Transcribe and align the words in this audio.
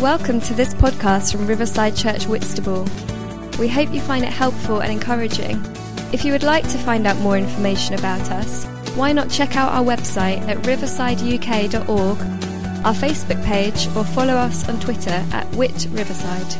Welcome 0.00 0.40
to 0.42 0.54
this 0.54 0.74
podcast 0.74 1.32
from 1.32 1.48
Riverside 1.48 1.96
Church 1.96 2.28
Whitstable. 2.28 2.86
We 3.58 3.66
hope 3.66 3.92
you 3.92 4.00
find 4.00 4.24
it 4.24 4.32
helpful 4.32 4.78
and 4.78 4.92
encouraging. 4.92 5.60
If 6.12 6.24
you 6.24 6.30
would 6.30 6.44
like 6.44 6.62
to 6.68 6.78
find 6.78 7.04
out 7.04 7.16
more 7.16 7.36
information 7.36 7.96
about 7.96 8.30
us, 8.30 8.64
why 8.94 9.10
not 9.10 9.28
check 9.28 9.56
out 9.56 9.72
our 9.72 9.82
website 9.82 10.38
at 10.46 10.58
riversideuk.org, 10.58 12.18
our 12.86 12.94
Facebook 12.94 13.44
page, 13.44 13.88
or 13.96 14.04
follow 14.04 14.34
us 14.34 14.68
on 14.68 14.78
Twitter 14.78 15.10
at 15.32 15.52
Wit 15.56 15.88
Riverside. 15.90 16.54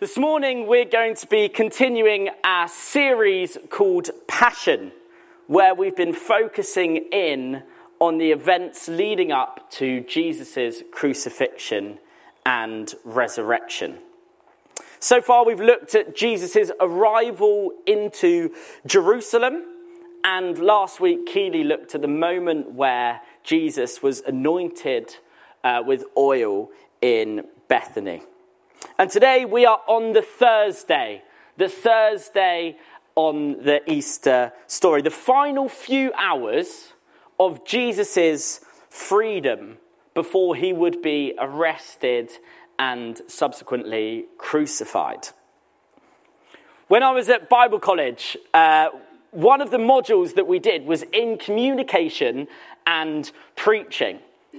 This 0.00 0.18
morning, 0.18 0.66
we're 0.66 0.84
going 0.84 1.14
to 1.14 1.28
be 1.28 1.48
continuing 1.48 2.28
our 2.42 2.66
series 2.66 3.56
called 3.68 4.10
Passion, 4.26 4.90
where 5.46 5.76
we've 5.76 5.96
been 5.96 6.12
focusing 6.12 6.96
in 7.12 7.62
on 8.00 8.16
the 8.16 8.32
events 8.32 8.88
leading 8.88 9.30
up 9.30 9.70
to 9.70 10.00
Jesus' 10.00 10.82
crucifixion 10.90 11.98
and 12.46 12.94
resurrection. 13.04 13.98
So 14.98 15.20
far, 15.20 15.44
we've 15.44 15.60
looked 15.60 15.94
at 15.94 16.16
Jesus' 16.16 16.70
arrival 16.80 17.72
into 17.86 18.54
Jerusalem, 18.86 19.64
and 20.24 20.58
last 20.58 21.00
week, 21.00 21.26
Keeley 21.26 21.64
looked 21.64 21.94
at 21.94 22.02
the 22.02 22.08
moment 22.08 22.72
where 22.72 23.20
Jesus 23.42 24.02
was 24.02 24.20
anointed 24.20 25.16
uh, 25.62 25.82
with 25.84 26.04
oil 26.16 26.70
in 27.00 27.44
Bethany. 27.68 28.22
And 28.98 29.10
today 29.10 29.44
we 29.44 29.64
are 29.66 29.80
on 29.86 30.12
the 30.12 30.22
Thursday, 30.22 31.22
the 31.56 31.68
Thursday 31.68 32.76
on 33.14 33.62
the 33.62 33.80
Easter 33.90 34.52
story, 34.66 35.02
the 35.02 35.10
final 35.10 35.68
few 35.68 36.12
hours 36.14 36.92
of 37.40 37.64
Jesus' 37.64 38.60
freedom 38.90 39.78
before 40.12 40.54
he 40.54 40.72
would 40.74 41.00
be 41.00 41.34
arrested 41.38 42.30
and 42.78 43.20
subsequently 43.26 44.26
crucified. 44.36 45.28
When 46.88 47.02
I 47.02 47.12
was 47.12 47.30
at 47.30 47.48
Bible 47.48 47.78
college, 47.78 48.36
uh, 48.52 48.90
one 49.30 49.60
of 49.62 49.70
the 49.70 49.78
modules 49.78 50.34
that 50.34 50.46
we 50.46 50.58
did 50.58 50.84
was 50.84 51.02
in 51.14 51.38
communication 51.38 52.46
and 52.86 53.30
preaching. 53.56 54.18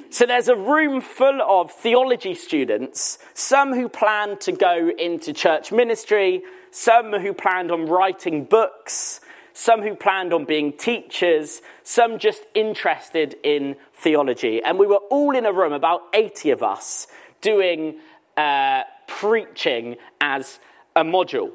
So 0.10 0.26
there's 0.26 0.48
a 0.48 0.56
room 0.56 1.02
full 1.02 1.42
of 1.42 1.72
theology 1.72 2.34
students, 2.34 3.20
some 3.34 3.74
who 3.74 3.90
planned 3.90 4.42
to 4.42 4.54
go 4.54 4.90
into 4.98 5.34
church 5.34 5.72
ministry, 5.72 6.42
some 6.72 7.12
who 7.12 7.34
planned 7.34 7.72
on 7.72 7.86
writing 7.86 8.46
books, 8.46 9.22
some 9.54 9.82
who 9.82 9.96
planned 9.96 10.34
on 10.34 10.46
being 10.46 10.74
teachers, 10.74 11.62
some 11.84 12.20
just 12.20 12.44
interested 12.54 13.36
in 13.44 13.76
theology. 13.94 14.62
And 14.64 14.80
we 14.80 14.88
were 14.88 15.02
all 15.10 15.36
in 15.36 15.46
a 15.46 15.54
room, 15.54 15.74
about 15.74 16.02
80 16.14 16.52
of 16.52 16.64
us, 16.64 17.08
doing 17.42 18.00
uh, 18.38 18.84
preaching 19.08 19.98
as 20.20 20.60
a 20.96 21.04
module. 21.04 21.52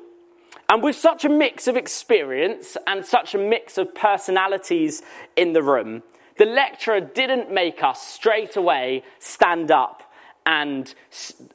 And 0.69 0.83
with 0.83 0.97
such 0.97 1.25
a 1.25 1.29
mix 1.29 1.69
of 1.69 1.77
experience 1.77 2.77
and 2.87 3.05
such 3.05 3.35
a 3.35 3.39
mix 3.39 3.79
of 3.79 3.95
personalities 3.95 5.03
in 5.37 5.53
the 5.53 5.63
room, 5.63 6.03
the 6.39 6.45
lecturer 6.45 7.01
didn't 7.01 7.53
make 7.53 7.83
us 7.83 8.07
straight 8.07 8.57
away 8.57 9.05
stand 9.19 9.71
up 9.71 10.03
and 10.45 10.95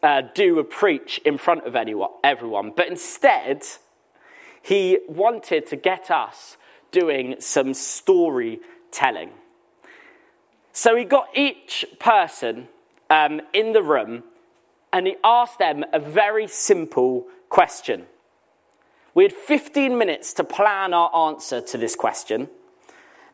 uh, 0.04 0.22
do 0.34 0.60
a 0.60 0.64
preach 0.64 1.20
in 1.20 1.38
front 1.38 1.66
of 1.66 1.76
anyone, 1.76 2.10
everyone, 2.24 2.74
but 2.76 2.88
instead, 2.88 3.64
he 4.62 5.00
wanted 5.08 5.68
to 5.68 5.76
get 5.76 6.12
us 6.12 6.58
doing 6.92 7.36
some 7.40 7.74
storytelling. 7.74 9.32
So 10.74 10.96
he 10.96 11.04
got 11.04 11.28
each 11.36 11.86
person 12.00 12.68
um, 13.10 13.42
in 13.54 13.74
the 13.74 13.84
room 13.84 14.24
and 14.94 15.08
he 15.08 15.16
asked 15.24 15.60
them 15.60 15.84
a 15.94 16.00
very 16.00 16.48
simple 16.48 17.28
question. 17.50 18.06
We 19.14 19.24
had 19.24 19.34
15 19.34 19.98
minutes 19.98 20.34
to 20.36 20.44
plan 20.44 20.94
our 20.94 21.14
answer 21.30 21.62
to 21.62 21.78
this 21.78 21.96
question. 21.96 22.50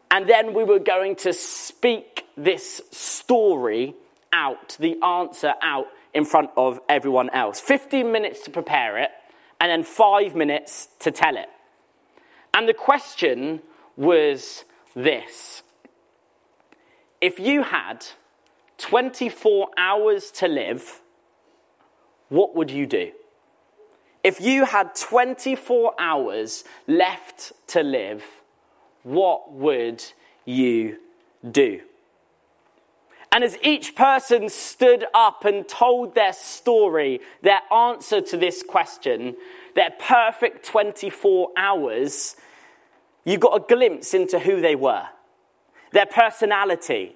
And 0.10 0.28
then 0.28 0.54
we 0.54 0.64
were 0.64 0.80
going 0.80 1.16
to 1.18 1.34
speak 1.34 2.26
this 2.36 2.82
story 2.92 3.94
out, 4.32 4.78
the 4.80 5.02
answer 5.02 5.54
out 5.62 5.88
in 6.14 6.26
front 6.26 6.50
of 6.58 6.80
everyone 6.90 7.30
else. 7.30 7.60
15 7.60 8.12
minutes 8.12 8.42
to 8.44 8.52
prepare 8.52 8.98
it, 8.98 9.12
and 9.60 9.72
then 9.72 9.84
five 9.84 10.36
minutes 10.36 10.90
to 11.00 11.12
tell 11.12 11.36
it. 11.38 11.50
And 12.54 12.68
the 12.68 12.74
question 12.74 13.62
was 13.96 14.66
this 14.96 15.64
If 17.22 17.40
you 17.40 17.64
had 17.64 18.06
24 18.78 19.70
hours 19.78 20.32
to 20.32 20.48
live, 20.48 21.02
what 22.30 22.56
would 22.56 22.72
you 22.72 22.86
do? 22.86 23.12
If 24.24 24.42
you 24.42 24.66
had 24.66 24.96
24 24.96 25.94
hours 25.98 26.64
left 26.86 27.54
to 27.68 27.82
live, 27.82 28.24
what 29.04 29.54
would 29.54 30.04
you 30.46 30.98
do? 31.50 31.82
And 33.38 33.44
as 33.44 33.56
each 33.62 33.94
person 33.94 34.50
stood 34.50 35.06
up 35.14 35.46
and 35.46 35.68
told 35.68 36.16
their 36.16 36.34
story, 36.34 37.22
their 37.44 37.60
answer 37.72 38.20
to 38.20 38.36
this 38.36 38.64
question, 38.64 39.36
their 39.76 39.92
perfect 39.92 40.66
24 40.66 41.50
hours, 41.56 42.36
you 43.26 43.38
got 43.38 43.56
a 43.56 43.64
glimpse 43.76 44.16
into 44.16 44.40
who 44.40 44.60
they 44.60 44.74
were, 44.74 45.06
their 45.92 46.08
personality, 46.08 47.16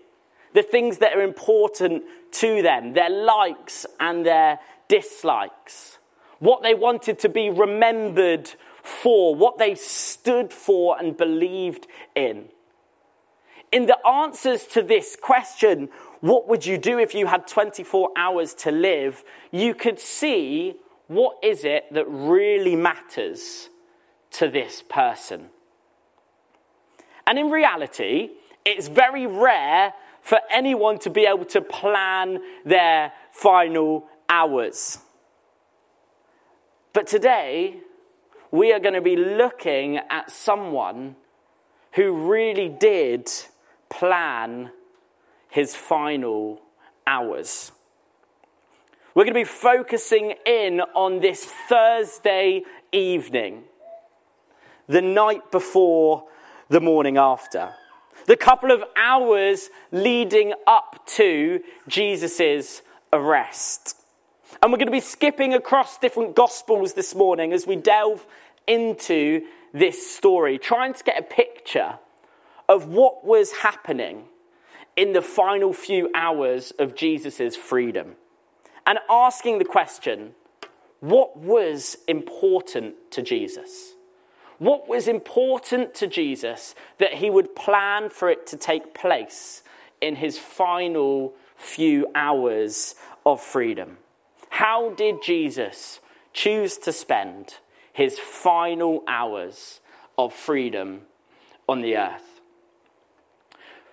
the 0.53 0.61
things 0.61 0.99
that 0.99 1.17
are 1.17 1.23
important 1.23 2.03
to 2.33 2.61
them, 2.61 2.93
their 2.93 3.09
likes 3.09 3.87
and 3.99 4.23
their 4.23 4.59
dislikes, 4.89 5.97
what 6.37 6.61
they 6.61 6.75
wanted 6.75 7.17
to 7.17 7.29
be 7.29 7.49
remembered 7.49 8.47
for, 8.83 9.33
what 9.33 9.57
they 9.57 9.73
stood 9.73 10.53
for 10.53 10.99
and 10.99 11.17
believed 11.17 11.87
in. 12.15 12.47
In 13.71 13.85
the 13.85 14.05
answers 14.05 14.65
to 14.67 14.83
this 14.83 15.15
question, 15.19 15.89
what 16.21 16.47
would 16.47 16.65
you 16.65 16.77
do 16.77 16.99
if 16.99 17.13
you 17.13 17.27
had 17.27 17.47
24 17.47 18.11
hours 18.15 18.53
to 18.55 18.71
live? 18.71 19.23
You 19.51 19.73
could 19.73 19.99
see 19.99 20.75
what 21.07 21.37
is 21.43 21.65
it 21.65 21.91
that 21.93 22.05
really 22.07 22.75
matters 22.75 23.69
to 24.31 24.47
this 24.47 24.83
person. 24.87 25.49
And 27.27 27.37
in 27.37 27.49
reality, 27.49 28.29
it's 28.63 28.87
very 28.87 29.25
rare 29.25 29.93
for 30.21 30.39
anyone 30.51 30.99
to 30.99 31.09
be 31.09 31.25
able 31.25 31.45
to 31.45 31.61
plan 31.61 32.39
their 32.63 33.11
final 33.31 34.07
hours. 34.29 34.99
But 36.93 37.07
today, 37.07 37.77
we 38.51 38.73
are 38.73 38.79
going 38.79 38.93
to 38.93 39.01
be 39.01 39.15
looking 39.15 39.97
at 39.97 40.29
someone 40.29 41.15
who 41.93 42.29
really 42.29 42.69
did 42.69 43.29
plan 43.89 44.71
his 45.51 45.75
final 45.75 46.61
hours. 47.05 47.71
We're 49.13 49.25
going 49.25 49.33
to 49.33 49.41
be 49.41 49.43
focusing 49.43 50.33
in 50.45 50.79
on 50.95 51.19
this 51.19 51.45
Thursday 51.67 52.63
evening, 52.93 53.65
the 54.87 55.01
night 55.01 55.51
before 55.51 56.23
the 56.69 56.79
morning 56.79 57.17
after, 57.17 57.73
the 58.27 58.37
couple 58.37 58.71
of 58.71 58.81
hours 58.95 59.69
leading 59.91 60.53
up 60.65 61.05
to 61.07 61.59
Jesus' 61.85 62.81
arrest. 63.11 63.97
And 64.63 64.71
we're 64.71 64.77
going 64.77 64.87
to 64.87 64.91
be 64.91 65.01
skipping 65.01 65.53
across 65.53 65.97
different 65.97 66.33
gospels 66.33 66.93
this 66.93 67.13
morning 67.13 67.51
as 67.51 67.67
we 67.67 67.75
delve 67.75 68.25
into 68.67 69.41
this 69.73 70.15
story, 70.15 70.57
trying 70.57 70.93
to 70.93 71.03
get 71.03 71.19
a 71.19 71.23
picture 71.23 71.99
of 72.69 72.87
what 72.87 73.25
was 73.25 73.51
happening 73.51 74.27
in 75.01 75.13
the 75.13 75.21
final 75.23 75.73
few 75.73 76.11
hours 76.13 76.69
of 76.77 76.93
Jesus' 76.93 77.55
freedom. 77.55 78.11
And 78.85 78.99
asking 79.09 79.57
the 79.57 79.65
question 79.65 80.35
what 80.99 81.35
was 81.35 81.97
important 82.07 82.93
to 83.09 83.23
Jesus? 83.23 83.93
What 84.59 84.87
was 84.87 85.07
important 85.07 85.95
to 85.95 86.05
Jesus 86.05 86.75
that 86.99 87.15
he 87.15 87.31
would 87.31 87.55
plan 87.55 88.11
for 88.11 88.29
it 88.29 88.45
to 88.47 88.57
take 88.57 88.93
place 88.93 89.63
in 90.01 90.17
his 90.17 90.37
final 90.37 91.33
few 91.55 92.05
hours 92.13 92.93
of 93.25 93.41
freedom? 93.41 93.97
How 94.49 94.91
did 94.91 95.23
Jesus 95.23 95.99
choose 96.31 96.77
to 96.77 96.93
spend 96.93 97.55
his 97.91 98.19
final 98.19 99.03
hours 99.07 99.79
of 100.15 100.31
freedom 100.31 101.01
on 101.67 101.81
the 101.81 101.97
earth? 101.97 102.30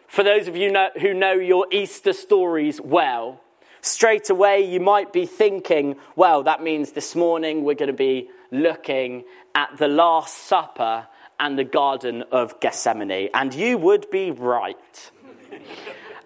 For 0.08 0.24
those 0.24 0.48
of 0.48 0.56
you 0.56 0.72
know, 0.72 0.88
who 0.98 1.12
know 1.12 1.34
your 1.34 1.66
Easter 1.70 2.14
stories 2.14 2.80
well, 2.80 3.42
straight 3.82 4.30
away 4.30 4.62
you 4.62 4.80
might 4.80 5.12
be 5.12 5.26
thinking, 5.26 5.96
well, 6.16 6.42
that 6.44 6.62
means 6.62 6.92
this 6.92 7.14
morning 7.14 7.62
we're 7.62 7.74
going 7.74 7.88
to 7.88 7.92
be 7.92 8.30
looking 8.50 9.24
at 9.54 9.76
the 9.76 9.86
Last 9.86 10.34
Supper 10.34 11.06
and 11.38 11.58
the 11.58 11.64
Garden 11.64 12.24
of 12.32 12.58
Gethsemane. 12.58 13.28
And 13.34 13.52
you 13.52 13.76
would 13.78 14.10
be 14.10 14.30
right. 14.32 15.10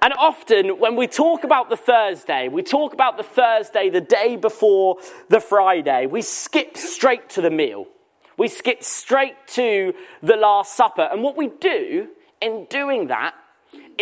And 0.05 0.13
often, 0.19 0.81
when 0.81 0.97
we 0.97 1.07
talk 1.07 1.45
about 1.45 1.71
the 1.71 1.77
Thursday, 1.77 2.49
we 2.49 2.65
talk 2.65 2.93
about 2.93 3.17
the 3.17 3.23
Thursday 3.23 3.89
the 3.89 4.01
day 4.01 4.35
before 4.35 4.97
the 5.29 5.39
Friday, 5.39 6.07
we 6.07 6.23
skip 6.23 6.77
straight 6.77 7.29
to 7.31 7.41
the 7.41 7.53
meal. 7.53 7.87
We 8.37 8.49
skip 8.49 8.83
straight 8.83 9.37
to 9.51 9.95
the 10.21 10.35
Last 10.35 10.75
Supper. 10.75 11.03
And 11.03 11.23
what 11.23 11.37
we 11.37 11.47
do 11.47 12.09
in 12.41 12.67
doing 12.69 13.07
that 13.07 13.37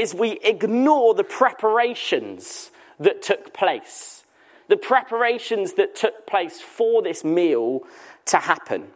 is 0.00 0.14
we 0.14 0.38
ignore 0.42 1.14
the 1.14 1.24
preparations 1.24 2.70
that 2.98 3.20
took 3.20 3.52
place. 3.52 4.24
The 4.68 4.78
preparations 4.78 5.74
that 5.74 5.94
took 5.94 6.26
place 6.26 6.60
for 6.60 7.02
this 7.02 7.22
meal 7.22 7.80
to 8.26 8.38
happen. 8.38 8.88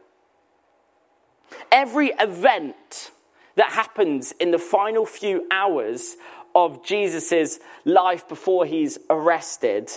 Every 1.71 2.09
event 2.19 3.11
that 3.57 3.73
happens 3.73 4.33
in 4.41 4.51
the 4.51 4.59
final 4.59 5.05
few 5.05 5.47
hours 5.51 6.17
of 6.55 6.85
Jesus' 6.85 7.59
life 7.85 8.27
before 8.27 8.65
he's 8.65 8.99
arrested 9.11 9.91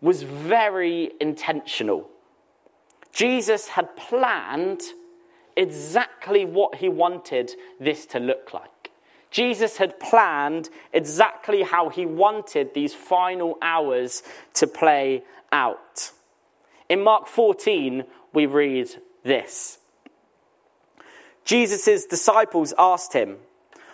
was 0.00 0.22
very 0.22 1.10
intentional. 1.20 2.08
Jesus 3.12 3.68
had 3.68 3.96
planned 3.96 4.82
exactly 5.56 6.44
what 6.44 6.76
he 6.76 6.88
wanted 6.88 7.50
this 7.80 8.06
to 8.06 8.20
look 8.20 8.52
like. 8.52 8.90
Jesus 9.36 9.76
had 9.76 10.00
planned 10.00 10.70
exactly 10.94 11.62
how 11.62 11.90
he 11.90 12.06
wanted 12.06 12.72
these 12.72 12.94
final 12.94 13.58
hours 13.60 14.22
to 14.54 14.66
play 14.66 15.24
out. 15.52 16.10
In 16.88 17.04
Mark 17.04 17.26
14, 17.26 18.04
we 18.32 18.46
read 18.46 18.88
this 19.24 19.78
Jesus' 21.44 22.06
disciples 22.06 22.72
asked 22.78 23.12
him, 23.12 23.36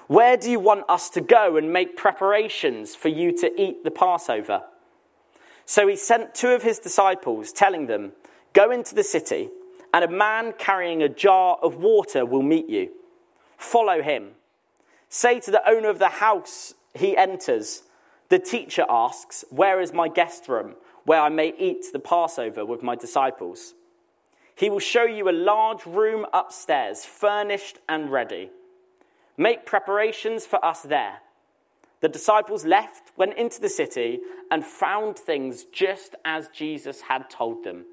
Where 0.06 0.36
do 0.36 0.48
you 0.48 0.60
want 0.60 0.84
us 0.88 1.10
to 1.10 1.20
go 1.20 1.56
and 1.56 1.72
make 1.72 1.96
preparations 1.96 2.94
for 2.94 3.08
you 3.08 3.36
to 3.38 3.60
eat 3.60 3.82
the 3.82 3.90
Passover? 3.90 4.62
So 5.64 5.88
he 5.88 5.96
sent 5.96 6.36
two 6.36 6.50
of 6.50 6.62
his 6.62 6.78
disciples, 6.78 7.50
telling 7.50 7.86
them, 7.86 8.12
Go 8.52 8.70
into 8.70 8.94
the 8.94 9.02
city, 9.02 9.48
and 9.92 10.04
a 10.04 10.08
man 10.08 10.54
carrying 10.56 11.02
a 11.02 11.08
jar 11.08 11.58
of 11.60 11.78
water 11.78 12.24
will 12.24 12.42
meet 12.42 12.68
you. 12.68 12.92
Follow 13.56 14.02
him. 14.02 14.36
Say 15.14 15.40
to 15.40 15.50
the 15.50 15.68
owner 15.68 15.90
of 15.90 15.98
the 15.98 16.08
house 16.08 16.72
he 16.94 17.18
enters, 17.18 17.82
The 18.30 18.38
teacher 18.38 18.86
asks, 18.88 19.44
Where 19.50 19.78
is 19.78 19.92
my 19.92 20.08
guest 20.08 20.48
room, 20.48 20.74
where 21.04 21.20
I 21.20 21.28
may 21.28 21.52
eat 21.58 21.84
the 21.92 21.98
Passover 21.98 22.64
with 22.64 22.82
my 22.82 22.96
disciples? 22.96 23.74
He 24.54 24.70
will 24.70 24.78
show 24.78 25.04
you 25.04 25.28
a 25.28 25.30
large 25.30 25.84
room 25.84 26.24
upstairs, 26.32 27.04
furnished 27.04 27.78
and 27.90 28.10
ready. 28.10 28.52
Make 29.36 29.66
preparations 29.66 30.46
for 30.46 30.64
us 30.64 30.80
there. 30.80 31.18
The 32.00 32.08
disciples 32.08 32.64
left, 32.64 33.12
went 33.14 33.34
into 33.34 33.60
the 33.60 33.68
city, 33.68 34.20
and 34.50 34.64
found 34.64 35.18
things 35.18 35.64
just 35.64 36.14
as 36.24 36.48
Jesus 36.48 37.02
had 37.02 37.28
told 37.28 37.64
them. 37.64 37.84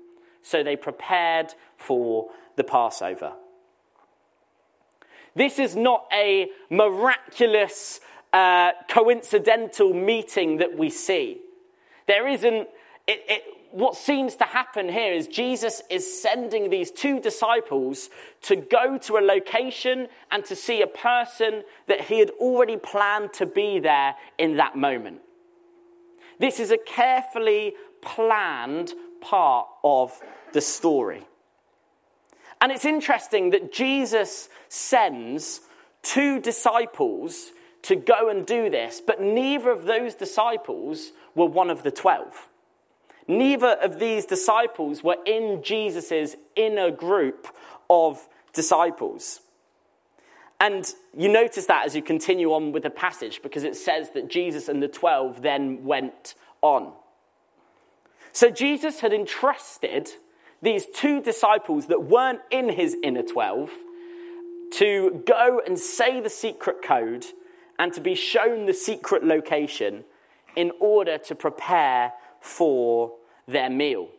So 0.41 0.63
they 0.63 0.77
prepared 0.77 1.53
for 1.75 2.29
the 2.55 2.63
Passover. 2.63 3.33
This 5.35 5.59
is 5.59 5.75
not 5.75 6.05
a 6.11 6.49
miraculous, 6.69 7.99
uh, 8.33 8.71
coincidental 8.89 9.93
meeting 9.93 10.57
that 10.57 10.77
we 10.77 10.89
see. 10.89 11.39
There 12.07 12.27
isn't, 12.27 12.67
it, 13.07 13.23
it, 13.27 13.43
what 13.71 13.95
seems 13.95 14.35
to 14.37 14.45
happen 14.45 14.89
here 14.89 15.13
is 15.13 15.27
Jesus 15.27 15.81
is 15.89 16.21
sending 16.21 16.69
these 16.69 16.91
two 16.91 17.19
disciples 17.19 18.09
to 18.43 18.55
go 18.55 18.97
to 18.97 19.17
a 19.17 19.21
location 19.21 20.07
and 20.31 20.43
to 20.45 20.55
see 20.55 20.81
a 20.81 20.87
person 20.87 21.63
that 21.87 22.01
he 22.01 22.19
had 22.19 22.31
already 22.39 22.77
planned 22.77 23.33
to 23.33 23.45
be 23.45 23.79
there 23.79 24.15
in 24.37 24.57
that 24.57 24.75
moment. 24.75 25.19
This 26.39 26.59
is 26.59 26.71
a 26.71 26.77
carefully 26.77 27.73
planned 28.01 28.93
part 29.21 29.67
of 29.83 30.19
the 30.53 30.61
story. 30.61 31.27
And 32.61 32.71
it's 32.71 32.85
interesting 32.85 33.51
that 33.51 33.71
Jesus 33.71 34.49
sends 34.67 35.61
two 36.01 36.39
disciples 36.39 37.51
to 37.83 37.95
go 37.95 38.29
and 38.29 38.45
do 38.45 38.69
this, 38.69 39.01
but 39.05 39.21
neither 39.21 39.71
of 39.71 39.85
those 39.85 40.15
disciples 40.15 41.11
were 41.35 41.45
one 41.45 41.69
of 41.69 41.83
the 41.83 41.91
twelve. 41.91 42.49
Neither 43.27 43.67
of 43.67 43.99
these 43.99 44.25
disciples 44.25 45.03
were 45.03 45.17
in 45.25 45.61
Jesus' 45.63 46.35
inner 46.55 46.91
group 46.91 47.47
of 47.89 48.27
disciples. 48.53 49.41
And 50.59 50.91
you 51.17 51.29
notice 51.29 51.67
that 51.67 51.85
as 51.85 51.95
you 51.95 52.01
continue 52.01 52.51
on 52.53 52.71
with 52.71 52.83
the 52.83 52.89
passage 52.89 53.41
because 53.41 53.63
it 53.63 53.75
says 53.75 54.09
that 54.11 54.29
Jesus 54.29 54.67
and 54.67 54.83
the 54.83 54.87
12 54.87 55.41
then 55.41 55.85
went 55.85 56.35
on. 56.61 56.91
So 58.33 58.49
Jesus 58.49 58.99
had 58.99 59.13
entrusted 59.13 60.09
these 60.61 60.85
two 60.93 61.21
disciples 61.21 61.87
that 61.87 62.03
weren't 62.03 62.41
in 62.51 62.69
his 62.69 62.95
inner 63.03 63.23
12 63.23 63.69
to 64.73 65.23
go 65.25 65.61
and 65.65 65.79
say 65.79 66.19
the 66.19 66.29
secret 66.29 66.81
code 66.83 67.25
and 67.77 67.93
to 67.93 68.01
be 68.01 68.13
shown 68.13 68.65
the 68.65 68.73
secret 68.73 69.23
location 69.23 70.03
in 70.55 70.71
order 70.79 71.17
to 71.17 71.33
prepare 71.33 72.13
for 72.41 73.13
their 73.47 73.69
meal. 73.69 74.09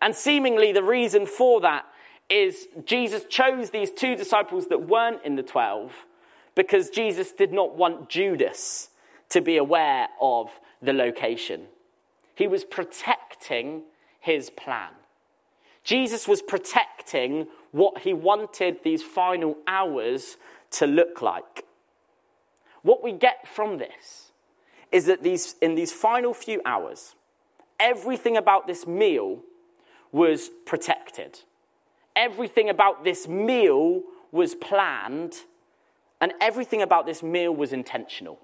And 0.00 0.14
seemingly, 0.14 0.72
the 0.72 0.82
reason 0.82 1.26
for 1.26 1.60
that 1.60 1.84
is 2.28 2.68
Jesus 2.84 3.24
chose 3.24 3.70
these 3.70 3.90
two 3.90 4.14
disciples 4.14 4.68
that 4.68 4.88
weren't 4.88 5.22
in 5.24 5.36
the 5.36 5.42
12 5.42 5.92
because 6.54 6.88
Jesus 6.90 7.32
did 7.32 7.52
not 7.52 7.76
want 7.76 8.08
Judas 8.08 8.90
to 9.30 9.40
be 9.40 9.56
aware 9.56 10.08
of 10.20 10.48
the 10.80 10.92
location. 10.92 11.66
He 12.34 12.46
was 12.46 12.64
protecting 12.64 13.82
his 14.20 14.50
plan. 14.50 14.90
Jesus 15.90 16.28
was 16.28 16.40
protecting 16.40 17.48
what 17.72 18.02
he 18.02 18.14
wanted 18.14 18.84
these 18.84 19.02
final 19.02 19.56
hours 19.66 20.36
to 20.70 20.86
look 20.86 21.20
like. 21.20 21.64
What 22.82 23.02
we 23.02 23.10
get 23.10 23.48
from 23.48 23.78
this 23.78 24.30
is 24.92 25.06
that 25.06 25.24
these, 25.24 25.56
in 25.60 25.74
these 25.74 25.90
final 25.90 26.32
few 26.32 26.62
hours, 26.64 27.16
everything 27.80 28.36
about 28.36 28.68
this 28.68 28.86
meal 28.86 29.40
was 30.12 30.48
protected. 30.64 31.40
Everything 32.14 32.68
about 32.68 33.02
this 33.02 33.26
meal 33.26 34.02
was 34.30 34.54
planned, 34.54 35.38
and 36.20 36.32
everything 36.40 36.82
about 36.82 37.04
this 37.04 37.20
meal 37.20 37.52
was 37.52 37.72
intentional. 37.72 38.38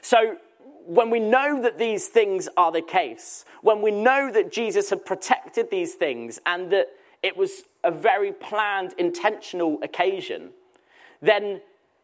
So, 0.00 0.38
when 0.86 1.10
we 1.10 1.20
know 1.20 1.60
that 1.62 1.78
these 1.78 2.08
things 2.08 2.48
are 2.56 2.72
the 2.72 2.82
case, 2.82 3.44
when 3.62 3.82
we 3.82 3.90
know 3.90 4.30
that 4.32 4.52
Jesus 4.52 4.90
had 4.90 5.04
protected 5.04 5.70
these 5.70 5.94
things 5.94 6.40
and 6.46 6.70
that 6.70 6.88
it 7.22 7.36
was 7.36 7.64
a 7.84 7.90
very 7.90 8.32
planned, 8.32 8.94
intentional 8.98 9.78
occasion, 9.82 10.50
then 11.22 11.60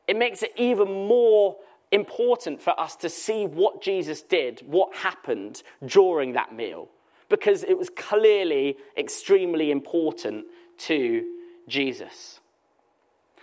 it 0.06 0.16
makes 0.16 0.42
it 0.42 0.52
even 0.56 0.88
more 0.88 1.56
important 1.92 2.60
for 2.60 2.78
us 2.78 2.96
to 2.96 3.08
see 3.08 3.46
what 3.46 3.82
Jesus 3.82 4.22
did, 4.22 4.62
what 4.66 4.94
happened 4.96 5.62
during 5.84 6.32
that 6.32 6.54
meal, 6.54 6.88
because 7.28 7.62
it 7.64 7.78
was 7.78 7.90
clearly 7.90 8.76
extremely 8.96 9.70
important 9.70 10.44
to 10.78 11.24
Jesus. 11.68 12.40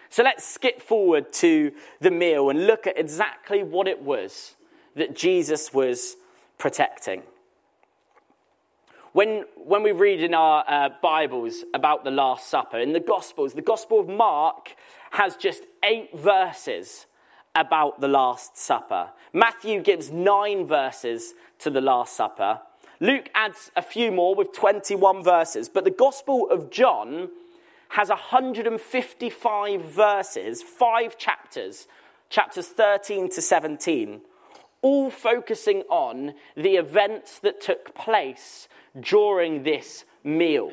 So 0.10 0.22
let's 0.22 0.46
skip 0.46 0.82
forward 0.82 1.34
to 1.34 1.72
the 2.00 2.12
meal 2.12 2.50
and 2.50 2.68
look 2.68 2.86
at 2.86 3.00
exactly 3.00 3.64
what 3.64 3.88
it 3.88 4.02
was 4.02 4.56
that 4.96 5.16
Jesus 5.16 5.74
was 5.74 6.16
protecting. 6.58 7.24
When, 9.14 9.46
when 9.56 9.84
we 9.84 9.92
read 9.92 10.24
in 10.24 10.34
our 10.34 10.64
uh, 10.68 10.90
Bibles 11.02 11.64
about 11.74 12.04
the 12.04 12.12
Last 12.12 12.48
Supper, 12.48 12.80
in 12.80 12.94
the 12.94 13.00
Gospels, 13.00 13.54
the 13.54 13.62
Gospel 13.62 14.00
of 14.00 14.10
Mark 14.10 14.76
has 15.12 15.36
just 15.36 15.64
eight 15.84 16.18
verses 16.18 17.06
about 17.56 18.02
the 18.02 18.08
Last 18.08 18.58
Supper. 18.58 19.10
Matthew 19.32 19.82
gives 19.82 20.10
nine 20.10 20.66
verses 20.66 21.36
to 21.60 21.70
the 21.70 21.82
Last 21.82 22.16
Supper. 22.16 22.62
Luke 23.00 23.30
adds 23.36 23.70
a 23.76 23.82
few 23.82 24.12
more 24.12 24.34
with 24.34 24.52
21 24.52 25.24
verses, 25.24 25.70
but 25.70 25.84
the 25.84 25.92
Gospel 25.92 26.50
of 26.50 26.72
John 26.72 27.30
has 27.90 28.10
155 28.10 29.82
verses, 29.82 30.64
five 30.64 31.18
chapters, 31.20 31.88
chapters 32.30 32.70
13 32.70 33.30
to 33.30 33.42
17, 33.42 34.22
all 34.84 35.10
focusing 35.10 35.82
on 35.90 36.36
the 36.56 36.76
events 36.76 37.40
that 37.40 37.60
took 37.60 37.96
place 37.96 38.68
during 39.00 39.64
this 39.64 40.06
meal. 40.24 40.72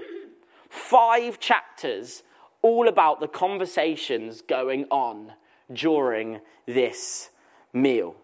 Five 0.69 1.41
chapters 1.41 2.23
all 2.61 2.89
about 2.89 3.21
the 3.21 3.29
conversations 3.29 4.43
going 4.43 4.85
on 4.91 5.33
during 5.73 6.41
this 6.67 7.31
meal. 7.73 8.17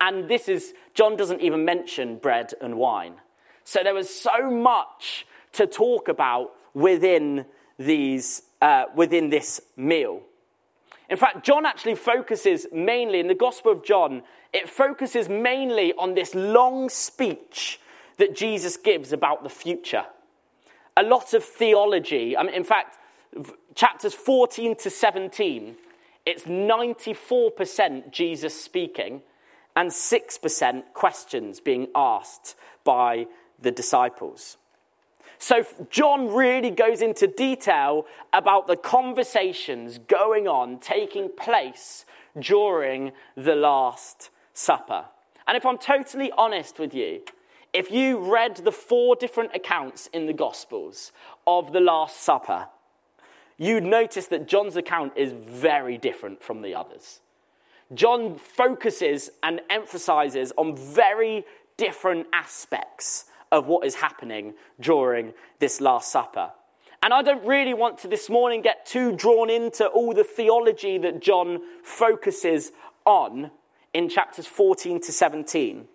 And 0.00 0.28
this 0.28 0.48
is, 0.48 0.74
John 0.92 1.16
doesn't 1.16 1.40
even 1.40 1.64
mention 1.64 2.18
bread 2.18 2.52
and 2.60 2.76
wine. 2.76 3.14
So 3.64 3.82
there 3.82 3.94
was 3.94 4.10
so 4.10 4.50
much 4.50 5.26
to 5.52 5.66
talk 5.66 6.08
about 6.08 6.52
within, 6.74 7.46
these, 7.78 8.42
uh, 8.60 8.84
within 8.94 9.30
this 9.30 9.60
meal. 9.76 10.20
In 11.08 11.16
fact, 11.16 11.44
John 11.44 11.66
actually 11.66 11.94
focuses 11.94 12.66
mainly, 12.72 13.20
in 13.20 13.28
the 13.28 13.34
Gospel 13.34 13.72
of 13.72 13.84
John, 13.84 14.22
it 14.54 14.68
focuses 14.68 15.28
mainly 15.28 15.92
on 15.98 16.14
this 16.14 16.34
long 16.34 16.88
speech 16.88 17.80
that 18.18 18.36
Jesus 18.36 18.76
gives 18.76 19.12
about 19.12 19.42
the 19.42 19.50
future. 19.50 20.04
A 20.96 21.02
lot 21.02 21.34
of 21.34 21.44
theology. 21.44 22.36
I 22.36 22.44
mean, 22.44 22.54
in 22.54 22.62
fact, 22.62 22.96
chapters 23.74 24.14
14 24.14 24.76
to 24.76 24.90
17, 24.90 25.74
it's 26.24 26.44
94% 26.44 28.12
Jesus 28.12 28.58
speaking 28.58 29.22
and 29.74 29.90
6% 29.90 30.82
questions 30.94 31.58
being 31.58 31.88
asked 31.92 32.54
by 32.84 33.26
the 33.60 33.72
disciples. 33.72 34.56
So, 35.38 35.66
John 35.90 36.32
really 36.32 36.70
goes 36.70 37.02
into 37.02 37.26
detail 37.26 38.06
about 38.32 38.68
the 38.68 38.76
conversations 38.76 39.98
going 39.98 40.46
on, 40.46 40.78
taking 40.78 41.28
place 41.28 42.06
during 42.38 43.10
the 43.36 43.56
Last 43.56 44.30
Supper. 44.54 45.04
And 45.46 45.56
if 45.56 45.66
I'm 45.66 45.78
totally 45.78 46.32
honest 46.38 46.78
with 46.78 46.94
you, 46.94 47.20
if 47.74 47.90
you 47.90 48.18
read 48.18 48.56
the 48.56 48.72
four 48.72 49.16
different 49.16 49.50
accounts 49.54 50.06
in 50.12 50.26
the 50.26 50.32
Gospels 50.32 51.12
of 51.46 51.72
the 51.72 51.80
Last 51.80 52.22
Supper, 52.22 52.68
you'd 53.58 53.84
notice 53.84 54.28
that 54.28 54.48
John's 54.48 54.76
account 54.76 55.12
is 55.16 55.32
very 55.32 55.98
different 55.98 56.42
from 56.42 56.62
the 56.62 56.74
others. 56.74 57.20
John 57.92 58.36
focuses 58.36 59.30
and 59.42 59.60
emphasizes 59.68 60.52
on 60.56 60.76
very 60.76 61.44
different 61.76 62.28
aspects 62.32 63.26
of 63.52 63.66
what 63.66 63.86
is 63.86 63.96
happening 63.96 64.54
during 64.80 65.34
this 65.58 65.80
Last 65.80 66.10
Supper. 66.10 66.50
And 67.02 67.12
I 67.12 67.22
don't 67.22 67.44
really 67.44 67.74
want 67.74 67.98
to 67.98 68.08
this 68.08 68.30
morning 68.30 68.62
get 68.62 68.86
too 68.86 69.14
drawn 69.14 69.50
into 69.50 69.86
all 69.86 70.14
the 70.14 70.24
theology 70.24 70.96
that 70.98 71.20
John 71.20 71.60
focuses 71.82 72.72
on 73.04 73.50
in 73.94 74.08
chapters 74.08 74.46
14 74.46 75.00
to 75.00 75.12
17. 75.12 75.86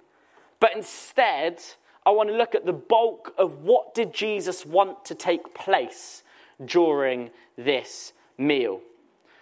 But 0.60 0.75
instead, 0.75 1.62
I 2.06 2.12
want 2.12 2.29
to 2.29 2.36
look 2.36 2.56
at 2.56 2.65
the 2.65 2.74
bulk 2.74 3.34
of 3.38 3.62
what 3.62 3.94
did 3.94 4.13
Jesus 4.13 4.65
want 4.65 5.06
to 5.06 5.15
take 5.15 5.53
place 5.53 6.24
during 6.65 7.29
this 7.58 8.13
meal. 8.38 8.82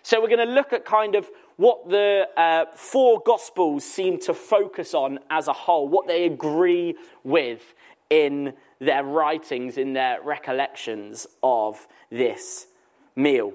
So 0.04 0.22
we're 0.22 0.28
going 0.28 0.48
to 0.48 0.54
look 0.54 0.74
at 0.74 0.86
kind 0.86 1.16
of 1.16 1.30
what 1.58 1.90
the 1.90 2.28
uh, 2.38 2.66
four 2.74 3.22
Gospels 3.26 3.84
seem 3.84 4.20
to 4.22 4.34
focus 4.34 4.94
on 4.94 5.20
as 5.30 5.48
a 5.48 5.54
whole, 5.54 5.88
what 5.88 6.08
they 6.08 6.26
agree 6.26 6.96
with 7.24 7.74
in 8.10 8.54
their 8.80 9.04
writings, 9.04 9.78
in 9.78 9.94
their 9.94 10.22
recollections 10.22 11.28
of 11.44 11.88
this 12.10 12.68
meal. 13.16 13.54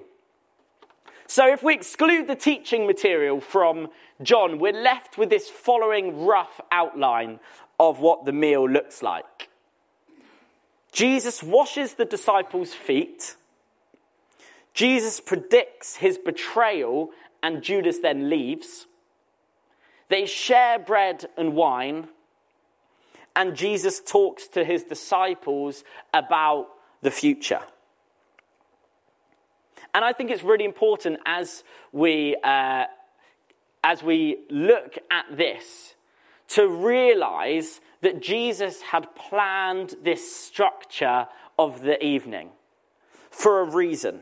So, 1.33 1.51
if 1.51 1.63
we 1.63 1.73
exclude 1.73 2.27
the 2.27 2.37
teaching 2.37 2.87
material 2.87 3.41
from 3.41 3.89
John, 4.21 4.59
we're 4.59 4.75
left 4.75 5.17
with 5.17 5.31
this 5.31 5.49
following 5.49 6.27
rough 6.27 6.61
outline 6.71 7.41
of 7.81 8.01
what 8.01 8.27
the 8.27 8.35
meal 8.35 8.69
looks 8.69 9.03
like. 9.03 9.49
Jesus 10.93 11.43
washes 11.43 11.95
the 11.95 12.05
disciples' 12.05 12.75
feet. 12.75 13.37
Jesus 14.75 15.21
predicts 15.21 15.97
his 15.97 16.19
betrayal, 16.19 17.13
and 17.43 17.63
Judas 17.63 18.01
then 18.01 18.29
leaves. 18.29 18.85
They 20.11 20.27
share 20.27 20.79
bread 20.79 21.31
and 21.39 21.55
wine 21.55 22.09
and 23.35 23.57
Jesus 23.57 24.03
talks 24.05 24.49
to 24.49 24.65
his 24.67 24.85
disciples 24.85 25.83
about 26.13 26.69
the 27.01 27.11
future. 27.11 27.63
And 29.95 30.05
I 30.05 30.13
think 30.13 30.31
it's 30.31 30.43
really 30.43 30.65
important 30.65 31.21
as 31.27 31.65
we, 31.93 32.37
uh, 32.43 32.85
as 33.85 34.03
we 34.03 34.39
look 34.49 34.97
at 35.11 35.37
this 35.37 35.95
to 36.49 36.69
realize 36.69 37.81
that 38.01 38.21
Jesus 38.21 38.83
had 38.83 39.15
planned 39.15 39.95
this 40.03 40.35
structure 40.35 41.27
of 41.59 41.83
the 41.83 42.03
evening 42.05 42.51
for 43.31 43.61
a 43.61 43.65
reason. 43.65 44.21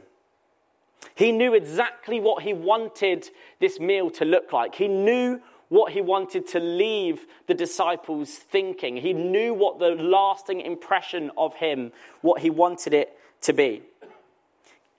He 1.15 1.33
knew 1.33 1.55
exactly 1.55 2.21
what 2.21 2.43
he 2.43 2.53
wanted 2.53 3.29
this 3.59 3.81
meal 3.81 4.11
to 4.11 4.25
look 4.25 4.53
like. 4.53 4.75
He 4.75 4.89
knew 4.89 5.41
what 5.69 5.93
he 5.93 6.01
wanted 6.01 6.47
to 6.49 6.61
leave 6.61 7.27
the 7.47 7.55
disciples 7.55 8.31
thinking. 8.31 8.97
He 8.97 9.13
knew 9.13 9.55
what 9.55 9.79
the 9.79 9.91
lasting 9.91 10.61
impression 10.61 11.31
of 11.37 11.55
him, 11.55 11.93
what 12.23 12.43
he 12.43 12.51
wanted 12.51 12.93
it 12.93 13.17
to 13.43 13.53
be. 13.53 13.83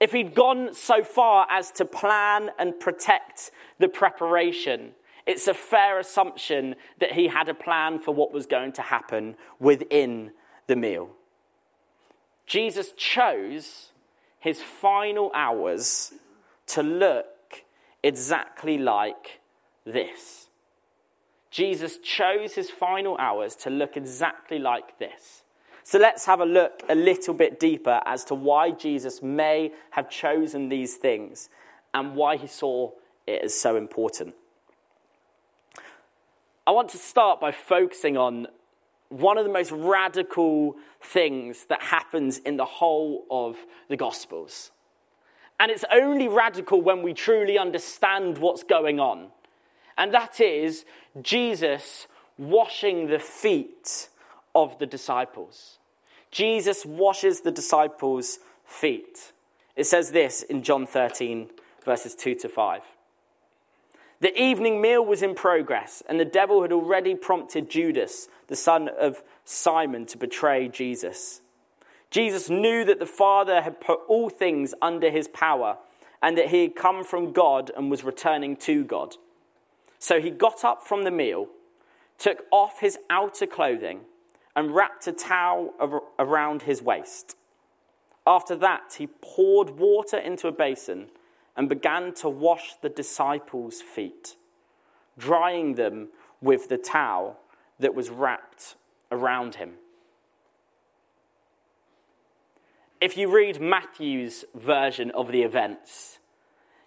If 0.01 0.13
he'd 0.13 0.33
gone 0.33 0.73
so 0.73 1.03
far 1.03 1.45
as 1.47 1.71
to 1.73 1.85
plan 1.85 2.49
and 2.57 2.77
protect 2.79 3.51
the 3.77 3.87
preparation, 3.87 4.93
it's 5.27 5.47
a 5.47 5.53
fair 5.53 5.99
assumption 5.99 6.75
that 6.99 7.11
he 7.11 7.27
had 7.27 7.47
a 7.47 7.53
plan 7.53 7.99
for 7.99 8.11
what 8.11 8.33
was 8.33 8.47
going 8.47 8.71
to 8.73 8.81
happen 8.81 9.35
within 9.59 10.31
the 10.65 10.75
meal. 10.75 11.11
Jesus 12.47 12.93
chose 12.97 13.91
his 14.39 14.59
final 14.59 15.31
hours 15.35 16.13
to 16.65 16.81
look 16.81 17.63
exactly 18.01 18.79
like 18.79 19.39
this. 19.85 20.47
Jesus 21.51 21.99
chose 21.99 22.55
his 22.55 22.71
final 22.71 23.15
hours 23.17 23.55
to 23.57 23.69
look 23.69 23.95
exactly 23.95 24.57
like 24.57 24.97
this. 24.97 25.40
So 25.83 25.97
let's 25.99 26.25
have 26.25 26.39
a 26.39 26.45
look 26.45 26.83
a 26.89 26.95
little 26.95 27.33
bit 27.33 27.59
deeper 27.59 28.01
as 28.05 28.23
to 28.25 28.35
why 28.35 28.71
Jesus 28.71 29.21
may 29.21 29.71
have 29.91 30.09
chosen 30.09 30.69
these 30.69 30.95
things 30.95 31.49
and 31.93 32.15
why 32.15 32.37
he 32.37 32.47
saw 32.47 32.91
it 33.27 33.43
as 33.43 33.53
so 33.53 33.75
important. 33.75 34.35
I 36.65 36.71
want 36.71 36.89
to 36.89 36.97
start 36.97 37.39
by 37.41 37.51
focusing 37.51 38.17
on 38.17 38.47
one 39.09 39.37
of 39.37 39.45
the 39.45 39.51
most 39.51 39.71
radical 39.71 40.75
things 41.01 41.65
that 41.65 41.81
happens 41.81 42.37
in 42.37 42.57
the 42.57 42.65
whole 42.65 43.25
of 43.29 43.57
the 43.89 43.97
Gospels. 43.97 44.71
And 45.59 45.69
it's 45.69 45.83
only 45.91 46.27
radical 46.27 46.81
when 46.81 47.01
we 47.01 47.13
truly 47.13 47.57
understand 47.57 48.37
what's 48.37 48.63
going 48.63 48.99
on 48.99 49.29
and 50.01 50.13
that 50.13 50.39
is 50.39 50.85
Jesus 51.21 52.07
washing 52.37 53.07
the 53.07 53.19
feet 53.19 54.09
of 54.55 54.77
the 54.79 54.85
disciples. 54.85 55.79
Jesus 56.31 56.85
washes 56.85 57.41
the 57.41 57.51
disciples' 57.51 58.39
feet. 58.65 59.33
It 59.75 59.85
says 59.85 60.11
this 60.11 60.43
in 60.43 60.63
John 60.63 60.85
13, 60.85 61.49
verses 61.83 62.15
2 62.15 62.35
to 62.35 62.49
5. 62.49 62.81
The 64.21 64.39
evening 64.39 64.81
meal 64.81 65.03
was 65.03 65.23
in 65.23 65.33
progress, 65.33 66.03
and 66.07 66.19
the 66.19 66.25
devil 66.25 66.61
had 66.61 66.71
already 66.71 67.15
prompted 67.15 67.69
Judas, 67.69 68.27
the 68.47 68.55
son 68.55 68.87
of 68.87 69.23
Simon, 69.45 70.05
to 70.05 70.17
betray 70.17 70.67
Jesus. 70.67 71.41
Jesus 72.11 72.49
knew 72.49 72.85
that 72.85 72.99
the 72.99 73.05
Father 73.05 73.61
had 73.61 73.81
put 73.81 73.99
all 74.07 74.29
things 74.29 74.75
under 74.81 75.09
his 75.09 75.27
power, 75.27 75.77
and 76.21 76.37
that 76.37 76.49
he 76.49 76.61
had 76.61 76.75
come 76.75 77.03
from 77.03 77.31
God 77.31 77.71
and 77.75 77.89
was 77.89 78.03
returning 78.03 78.55
to 78.57 78.83
God. 78.83 79.15
So 79.97 80.21
he 80.21 80.29
got 80.29 80.63
up 80.63 80.85
from 80.85 81.03
the 81.03 81.11
meal, 81.11 81.47
took 82.19 82.45
off 82.51 82.79
his 82.79 82.99
outer 83.09 83.47
clothing, 83.47 84.01
and 84.55 84.75
wrapped 84.75 85.07
a 85.07 85.11
towel 85.11 86.01
around 86.19 86.63
his 86.63 86.81
waist. 86.81 87.35
After 88.27 88.55
that, 88.57 88.95
he 88.97 89.07
poured 89.07 89.71
water 89.71 90.17
into 90.17 90.47
a 90.47 90.51
basin 90.51 91.07
and 91.55 91.67
began 91.67 92.13
to 92.15 92.29
wash 92.29 92.75
the 92.81 92.89
disciples' 92.89 93.81
feet, 93.81 94.35
drying 95.17 95.75
them 95.75 96.09
with 96.41 96.69
the 96.69 96.77
towel 96.77 97.39
that 97.79 97.95
was 97.95 98.09
wrapped 98.09 98.75
around 99.11 99.55
him. 99.55 99.73
If 102.99 103.17
you 103.17 103.33
read 103.33 103.59
Matthew's 103.59 104.45
version 104.53 105.09
of 105.11 105.31
the 105.31 105.41
events, 105.41 106.19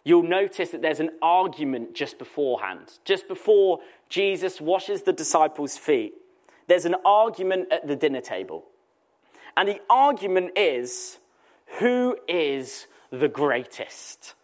you'll 0.04 0.22
notice 0.22 0.70
that 0.70 0.80
there's 0.80 1.00
an 1.00 1.10
argument 1.20 1.94
just 1.94 2.18
beforehand. 2.18 2.98
Just 3.04 3.26
before 3.26 3.80
Jesus 4.08 4.60
washes 4.60 5.02
the 5.02 5.12
disciples' 5.12 5.76
feet, 5.76 6.14
there's 6.66 6.84
an 6.84 6.96
argument 7.04 7.68
at 7.70 7.86
the 7.86 7.96
dinner 7.96 8.20
table. 8.20 8.64
And 9.56 9.68
the 9.68 9.80
argument 9.88 10.52
is 10.56 11.18
who 11.78 12.16
is 12.28 12.86
the 13.10 13.28
greatest? 13.28 14.34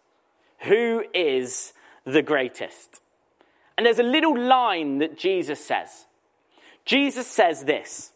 Who 0.59 1.03
is 1.13 1.73
the 2.05 2.21
greatest? 2.21 3.01
And 3.77 3.85
there's 3.85 3.99
a 3.99 4.03
little 4.03 4.37
line 4.37 4.99
that 4.99 5.17
Jesus 5.17 5.63
says. 5.63 6.05
Jesus 6.85 7.27
says 7.27 7.63
this 7.65 8.11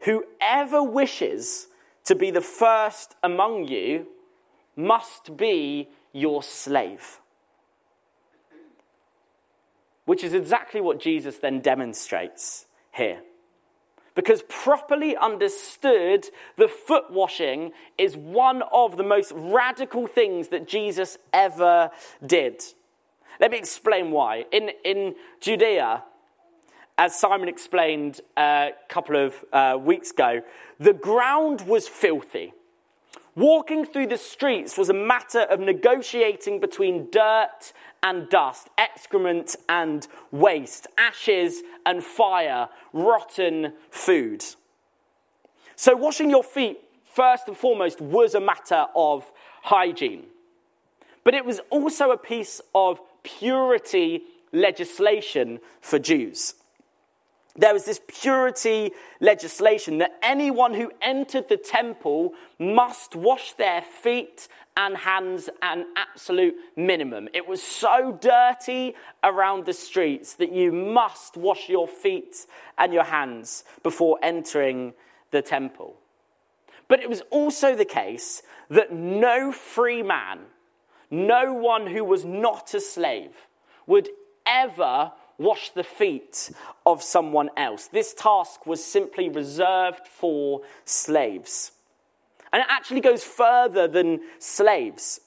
Whoever 0.00 0.82
wishes 0.82 1.68
to 2.04 2.14
be 2.14 2.30
the 2.30 2.40
first 2.40 3.14
among 3.22 3.68
you 3.68 4.06
must 4.76 5.36
be 5.36 5.88
your 6.12 6.42
slave. 6.42 7.20
Which 10.04 10.24
is 10.24 10.34
exactly 10.34 10.80
what 10.80 10.98
Jesus 10.98 11.38
then 11.38 11.60
demonstrates 11.60 12.66
here. 12.92 13.20
Because 14.14 14.42
properly 14.48 15.16
understood, 15.16 16.26
the 16.56 16.68
foot 16.68 17.10
washing 17.10 17.72
is 17.96 18.16
one 18.16 18.62
of 18.70 18.96
the 18.96 19.02
most 19.02 19.32
radical 19.34 20.06
things 20.06 20.48
that 20.48 20.68
Jesus 20.68 21.16
ever 21.32 21.90
did. 22.24 22.62
Let 23.40 23.50
me 23.50 23.58
explain 23.58 24.10
why. 24.10 24.44
In, 24.52 24.70
in 24.84 25.14
Judea, 25.40 26.04
as 26.98 27.18
Simon 27.18 27.48
explained 27.48 28.20
a 28.36 28.70
couple 28.88 29.16
of 29.16 29.34
uh, 29.52 29.78
weeks 29.80 30.10
ago, 30.10 30.42
the 30.78 30.92
ground 30.92 31.62
was 31.62 31.88
filthy. 31.88 32.52
Walking 33.34 33.86
through 33.86 34.08
the 34.08 34.18
streets 34.18 34.76
was 34.76 34.90
a 34.90 34.94
matter 34.94 35.40
of 35.40 35.58
negotiating 35.58 36.60
between 36.60 37.08
dirt 37.10 37.72
and 38.02 38.28
dust, 38.28 38.68
excrement 38.76 39.56
and 39.68 40.06
waste, 40.30 40.86
ashes 40.98 41.62
and 41.86 42.04
fire, 42.04 42.68
rotten 42.92 43.72
food. 43.90 44.44
So, 45.76 45.96
washing 45.96 46.28
your 46.28 46.44
feet, 46.44 46.78
first 47.04 47.48
and 47.48 47.56
foremost, 47.56 48.02
was 48.02 48.34
a 48.34 48.40
matter 48.40 48.86
of 48.94 49.30
hygiene. 49.62 50.24
But 51.24 51.34
it 51.34 51.46
was 51.46 51.60
also 51.70 52.10
a 52.10 52.18
piece 52.18 52.60
of 52.74 53.00
purity 53.22 54.24
legislation 54.52 55.60
for 55.80 55.98
Jews. 55.98 56.54
There 57.54 57.74
was 57.74 57.84
this 57.84 58.00
purity 58.08 58.92
legislation 59.20 59.98
that 59.98 60.18
anyone 60.22 60.72
who 60.72 60.90
entered 61.02 61.48
the 61.48 61.58
temple 61.58 62.32
must 62.58 63.14
wash 63.14 63.52
their 63.54 63.82
feet 63.82 64.48
and 64.76 64.96
hands 64.96 65.50
an 65.60 65.84
absolute 65.96 66.54
minimum. 66.76 67.28
It 67.34 67.46
was 67.46 67.62
so 67.62 68.18
dirty 68.20 68.94
around 69.22 69.66
the 69.66 69.74
streets 69.74 70.34
that 70.36 70.52
you 70.52 70.72
must 70.72 71.36
wash 71.36 71.68
your 71.68 71.86
feet 71.86 72.46
and 72.78 72.94
your 72.94 73.04
hands 73.04 73.64
before 73.82 74.18
entering 74.22 74.94
the 75.30 75.42
temple. 75.42 75.96
But 76.88 77.00
it 77.00 77.08
was 77.08 77.22
also 77.30 77.76
the 77.76 77.84
case 77.84 78.42
that 78.70 78.92
no 78.92 79.52
free 79.52 80.02
man, 80.02 80.40
no 81.10 81.52
one 81.52 81.86
who 81.86 82.02
was 82.02 82.24
not 82.24 82.72
a 82.72 82.80
slave, 82.80 83.48
would 83.86 84.08
ever 84.46 85.12
wash 85.38 85.70
the 85.70 85.84
feet 85.84 86.50
of 86.86 87.02
someone 87.02 87.50
else. 87.56 87.88
This 87.88 88.14
task 88.14 88.66
was 88.66 88.84
simply 88.84 89.28
reserved 89.28 90.06
for 90.06 90.62
slaves. 90.84 91.72
And 92.52 92.60
it 92.60 92.66
actually 92.68 93.00
goes 93.00 93.24
further 93.24 93.88
than 93.88 94.20
slaves. 94.38 95.20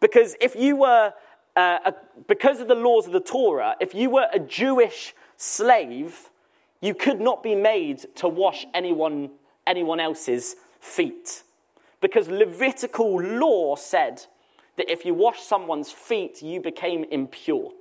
Because 0.00 0.36
if 0.40 0.54
you 0.54 0.76
were, 0.76 1.12
uh, 1.56 1.78
a, 1.86 1.94
because 2.28 2.60
of 2.60 2.68
the 2.68 2.74
laws 2.74 3.06
of 3.06 3.12
the 3.12 3.20
Torah, 3.20 3.74
if 3.80 3.94
you 3.94 4.10
were 4.10 4.28
a 4.32 4.38
Jewish 4.38 5.14
slave, 5.36 6.30
you 6.80 6.94
could 6.94 7.20
not 7.20 7.42
be 7.42 7.54
made 7.54 8.04
to 8.16 8.28
wash 8.28 8.66
anyone, 8.74 9.30
anyone 9.66 10.00
else's 10.00 10.56
feet. 10.80 11.42
Because 12.00 12.28
Levitical 12.28 13.20
law 13.22 13.74
said 13.76 14.26
that 14.76 14.90
if 14.90 15.04
you 15.04 15.14
wash 15.14 15.40
someone's 15.40 15.90
feet, 15.90 16.42
you 16.42 16.60
became 16.60 17.04
impure. 17.10 17.72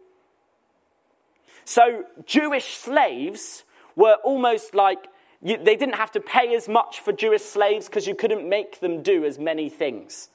So 1.65 2.05
Jewish 2.25 2.75
slaves 2.75 3.63
were 3.95 4.17
almost 4.23 4.75
like 4.75 5.07
you, 5.41 5.57
they 5.57 5.75
didn't 5.75 5.95
have 5.95 6.11
to 6.11 6.21
pay 6.21 6.55
as 6.55 6.69
much 6.69 7.01
for 7.01 7.11
Jewish 7.11 7.41
slaves 7.41 7.87
because 7.87 8.07
you 8.07 8.15
couldn't 8.15 8.47
make 8.47 8.79
them 8.79 9.01
do 9.01 9.25
as 9.25 9.37
many 9.37 9.69
things. 9.69 10.29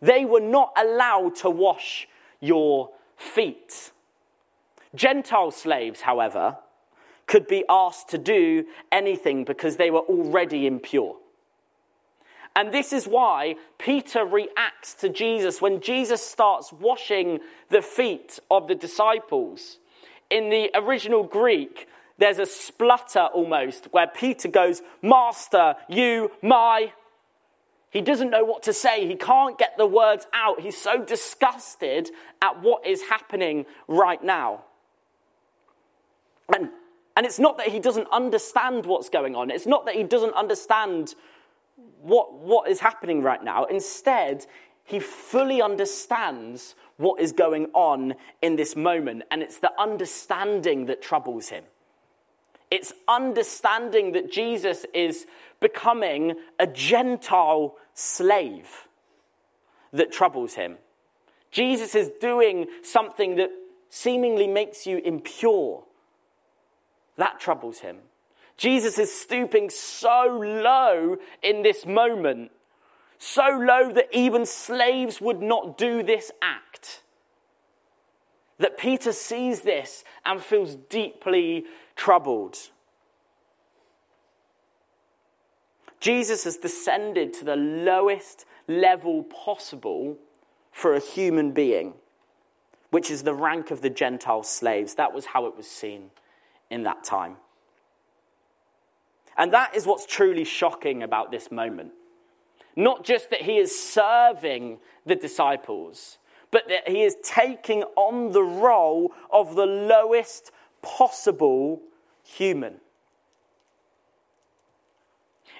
They 0.00 0.24
were 0.24 0.40
not 0.40 0.72
allowed 0.76 1.36
to 1.36 1.50
wash 1.50 2.08
your 2.40 2.90
feet. 3.16 3.92
Gentile 4.94 5.52
slaves, 5.52 6.00
however, 6.00 6.56
could 7.26 7.46
be 7.46 7.64
asked 7.68 8.08
to 8.08 8.18
do 8.18 8.66
anything 8.90 9.44
because 9.44 9.76
they 9.76 9.90
were 9.90 10.00
already 10.00 10.66
impure. 10.66 11.16
And 12.54 12.74
this 12.74 12.92
is 12.92 13.06
why 13.06 13.54
Peter 13.78 14.24
reacts 14.24 14.94
to 14.94 15.08
Jesus 15.08 15.62
when 15.62 15.80
Jesus 15.80 16.20
starts 16.20 16.72
washing 16.72 17.38
the 17.70 17.80
feet 17.80 18.38
of 18.50 18.68
the 18.68 18.74
disciples 18.74 19.78
in 20.32 20.48
the 20.48 20.70
original 20.74 21.22
Greek, 21.22 21.86
there's 22.18 22.38
a 22.38 22.46
splutter 22.46 23.28
almost 23.34 23.88
where 23.92 24.06
Peter 24.06 24.48
goes, 24.48 24.82
Master, 25.02 25.76
you, 25.88 26.30
my. 26.42 26.92
He 27.90 28.00
doesn't 28.00 28.30
know 28.30 28.44
what 28.44 28.62
to 28.62 28.72
say. 28.72 29.06
He 29.06 29.16
can't 29.16 29.58
get 29.58 29.76
the 29.76 29.86
words 29.86 30.26
out. 30.32 30.60
He's 30.60 30.78
so 30.78 31.04
disgusted 31.04 32.10
at 32.40 32.62
what 32.62 32.86
is 32.86 33.02
happening 33.02 33.66
right 33.86 34.22
now. 34.24 34.64
And, 36.54 36.70
and 37.16 37.26
it's 37.26 37.38
not 37.38 37.58
that 37.58 37.68
he 37.68 37.78
doesn't 37.78 38.08
understand 38.10 38.86
what's 38.86 39.10
going 39.10 39.36
on, 39.36 39.50
it's 39.50 39.66
not 39.66 39.84
that 39.86 39.94
he 39.94 40.04
doesn't 40.04 40.34
understand 40.34 41.14
what, 42.00 42.32
what 42.32 42.70
is 42.70 42.80
happening 42.80 43.22
right 43.22 43.42
now. 43.42 43.64
Instead, 43.64 44.46
he 44.84 44.98
fully 44.98 45.62
understands 45.62 46.74
what 46.96 47.20
is 47.20 47.32
going 47.32 47.66
on 47.72 48.14
in 48.40 48.56
this 48.56 48.76
moment, 48.76 49.22
and 49.30 49.42
it's 49.42 49.58
the 49.58 49.72
understanding 49.80 50.86
that 50.86 51.02
troubles 51.02 51.48
him. 51.48 51.64
It's 52.70 52.92
understanding 53.06 54.12
that 54.12 54.32
Jesus 54.32 54.86
is 54.94 55.26
becoming 55.60 56.34
a 56.58 56.66
Gentile 56.66 57.76
slave 57.94 58.88
that 59.92 60.10
troubles 60.10 60.54
him. 60.54 60.78
Jesus 61.50 61.94
is 61.94 62.10
doing 62.20 62.66
something 62.82 63.36
that 63.36 63.50
seemingly 63.90 64.46
makes 64.46 64.86
you 64.86 64.98
impure. 64.98 65.84
That 67.16 67.38
troubles 67.38 67.80
him. 67.80 67.98
Jesus 68.56 68.98
is 68.98 69.12
stooping 69.12 69.68
so 69.68 70.38
low 70.40 71.18
in 71.42 71.62
this 71.62 71.84
moment 71.84 72.52
so 73.24 73.46
low 73.46 73.92
that 73.92 74.08
even 74.10 74.44
slaves 74.44 75.20
would 75.20 75.40
not 75.40 75.78
do 75.78 76.02
this 76.02 76.32
act. 76.42 77.02
That 78.58 78.76
Peter 78.76 79.12
sees 79.12 79.60
this 79.60 80.02
and 80.24 80.40
feels 80.40 80.74
deeply 80.74 81.64
troubled. 81.94 82.58
Jesus 86.00 86.42
has 86.42 86.56
descended 86.56 87.32
to 87.34 87.44
the 87.44 87.54
lowest 87.54 88.44
level 88.66 89.22
possible 89.22 90.18
for 90.72 90.94
a 90.94 91.00
human 91.00 91.52
being, 91.52 91.94
which 92.90 93.08
is 93.08 93.22
the 93.22 93.34
rank 93.34 93.70
of 93.70 93.82
the 93.82 93.90
Gentile 93.90 94.42
slaves. 94.42 94.96
That 94.96 95.14
was 95.14 95.26
how 95.26 95.46
it 95.46 95.56
was 95.56 95.68
seen 95.68 96.10
in 96.70 96.82
that 96.82 97.04
time. 97.04 97.36
And 99.38 99.52
that 99.52 99.76
is 99.76 99.86
what's 99.86 100.06
truly 100.06 100.42
shocking 100.42 101.04
about 101.04 101.30
this 101.30 101.52
moment. 101.52 101.92
Not 102.76 103.04
just 103.04 103.30
that 103.30 103.42
he 103.42 103.58
is 103.58 103.78
serving 103.78 104.78
the 105.04 105.14
disciples, 105.14 106.18
but 106.50 106.68
that 106.68 106.88
he 106.88 107.02
is 107.02 107.16
taking 107.22 107.82
on 107.96 108.32
the 108.32 108.42
role 108.42 109.12
of 109.30 109.54
the 109.54 109.66
lowest 109.66 110.50
possible 110.82 111.80
human. 112.22 112.76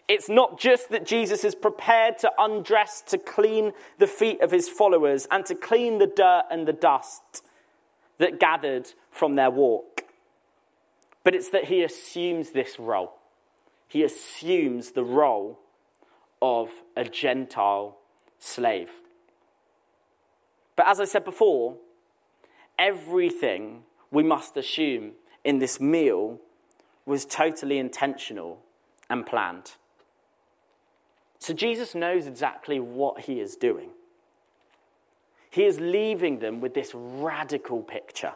It's 0.09 0.29
not 0.29 0.59
just 0.59 0.90
that 0.90 1.07
Jesus 1.07 1.44
is 1.44 1.55
prepared 1.55 2.18
to 2.18 2.33
undress 2.38 3.03
to 3.09 3.18
clean 3.18 3.72
the 3.98 4.07
feet 4.07 4.40
of 4.40 4.51
his 4.51 4.68
followers 4.68 5.27
and 5.31 5.46
to 5.46 5.55
clean 5.55 5.98
the 5.98 6.07
dirt 6.07 6.44
and 6.51 6.66
the 6.66 6.72
dust 6.72 7.44
that 8.18 8.38
gathered 8.38 8.92
from 9.11 9.37
their 9.37 9.51
walk, 9.51 10.05
but 11.25 11.35
it's 11.35 11.48
that 11.51 11.64
he 11.64 11.83
assumes 11.83 12.51
this 12.51 12.79
role. 12.79 13.14
He 13.88 14.03
assumes 14.03 14.90
the 14.90 15.05
role 15.05 15.59
of 16.42 16.68
a 16.96 17.05
Gentile 17.05 17.96
slave. 18.38 18.90
But 20.76 20.88
as 20.88 21.00
I 21.00 21.05
said 21.05 21.24
before, 21.24 21.76
everything 22.78 23.85
we 24.11 24.22
must 24.22 24.57
assume 24.57 25.12
in 25.44 25.61
this 25.61 25.81
meal 25.81 26.40
was 27.07 27.24
totally 27.24 27.78
intentional 27.78 28.59
and 29.09 29.24
planned. 29.24 29.72
So 31.38 31.55
Jesus 31.55 31.94
knows 31.94 32.26
exactly 32.26 32.81
what 32.81 33.20
he 33.22 33.40
is 33.40 33.57
doing. 33.57 33.90
He 35.50 35.64
is 35.64 35.78
leaving 35.81 36.38
them 36.38 36.61
with 36.61 36.74
this 36.74 36.92
radical 36.94 37.83
picture 37.83 38.33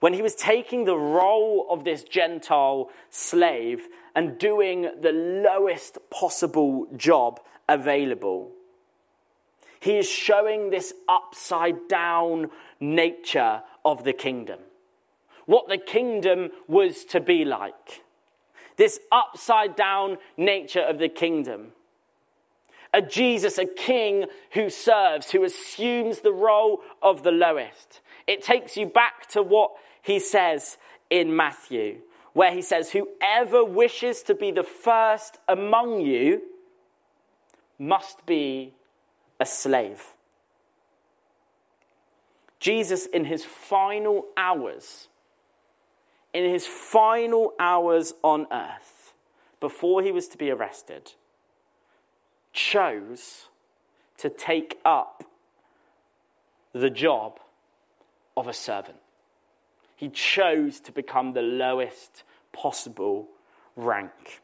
when 0.00 0.14
he 0.14 0.22
was 0.22 0.34
taking 0.34 0.84
the 0.84 0.96
role 0.96 1.66
of 1.70 1.84
this 1.84 2.02
Gentile 2.02 2.90
slave 3.10 3.86
and 4.14 4.38
doing 4.38 4.90
the 5.00 5.12
lowest 5.12 5.98
possible 6.10 6.86
job 6.96 7.40
available. 7.68 8.50
He 9.78 9.96
is 9.96 10.08
showing 10.08 10.70
this 10.70 10.92
upside 11.08 11.88
down 11.88 12.50
nature 12.80 13.62
of 13.84 14.04
the 14.04 14.12
kingdom. 14.12 14.58
What 15.46 15.68
the 15.68 15.78
kingdom 15.78 16.50
was 16.66 17.04
to 17.06 17.20
be 17.20 17.44
like. 17.44 18.02
This 18.76 19.00
upside 19.12 19.76
down 19.76 20.18
nature 20.36 20.80
of 20.80 20.98
the 20.98 21.08
kingdom. 21.08 21.72
A 22.92 23.02
Jesus, 23.02 23.58
a 23.58 23.66
king 23.66 24.26
who 24.52 24.68
serves, 24.68 25.30
who 25.30 25.44
assumes 25.44 26.20
the 26.20 26.32
role 26.32 26.80
of 27.02 27.22
the 27.22 27.30
lowest. 27.30 28.00
It 28.26 28.42
takes 28.42 28.76
you 28.76 28.86
back 28.86 29.28
to 29.30 29.42
what 29.42 29.72
he 30.02 30.18
says 30.18 30.78
in 31.08 31.34
Matthew 31.34 31.98
where 32.32 32.52
he 32.52 32.62
says, 32.62 32.92
Whoever 32.92 33.64
wishes 33.64 34.22
to 34.24 34.34
be 34.34 34.50
the 34.50 34.62
first 34.62 35.38
among 35.48 36.00
you 36.00 36.42
must 37.78 38.24
be 38.26 38.74
a 39.40 39.46
slave. 39.46 40.14
Jesus, 42.60 43.06
in 43.06 43.24
his 43.24 43.44
final 43.44 44.26
hours, 44.36 45.08
in 46.34 46.44
his 46.44 46.66
final 46.66 47.54
hours 47.58 48.12
on 48.22 48.46
earth, 48.52 49.14
before 49.58 50.02
he 50.02 50.12
was 50.12 50.28
to 50.28 50.38
be 50.38 50.50
arrested, 50.50 51.12
chose 52.52 53.46
to 54.18 54.28
take 54.28 54.78
up 54.84 55.24
the 56.72 56.90
job 56.90 57.40
of 58.36 58.46
a 58.46 58.52
servant. 58.52 58.99
He 60.00 60.08
chose 60.08 60.80
to 60.80 60.92
become 60.92 61.34
the 61.34 61.42
lowest 61.42 62.22
possible 62.54 63.28
rank. 63.76 64.40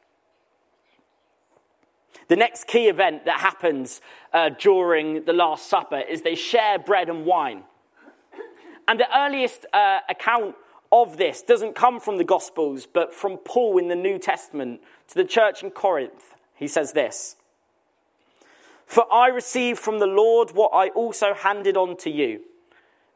The 2.29 2.37
next 2.37 2.67
key 2.67 2.89
event 2.89 3.25
that 3.25 3.41
happens 3.41 4.03
uh, 4.35 4.51
during 4.51 5.25
the 5.25 5.33
Last 5.33 5.71
Supper 5.71 6.01
is 6.01 6.21
they 6.21 6.35
share 6.35 6.79
bread 6.79 7.09
and 7.09 7.25
wine. 7.25 7.63
And 8.87 9.01
the 9.01 9.07
earliest 9.19 9.65
uh, 9.73 10.01
account 10.11 10.57
of 10.93 11.17
this 11.17 11.41
doesn't 11.41 11.75
come 11.75 12.01
from 12.01 12.19
the 12.19 12.25
Gospels, 12.25 12.85
but 12.85 13.15
from 13.15 13.39
Paul 13.39 13.79
in 13.79 13.89
the 13.89 13.97
New 13.97 14.19
Testament 14.19 14.83
to 15.09 15.15
the 15.15 15.25
church 15.25 15.63
in 15.63 15.71
Corinth. 15.71 16.35
He 16.55 16.69
says 16.69 16.93
this 16.93 17.37
For 18.87 19.11
I 19.11 19.29
received 19.29 19.79
from 19.79 20.01
the 20.01 20.07
Lord 20.07 20.51
what 20.51 20.73
I 20.75 20.89
also 20.89 21.33
handed 21.33 21.79
on 21.79 21.97
to 21.97 22.11
you 22.11 22.43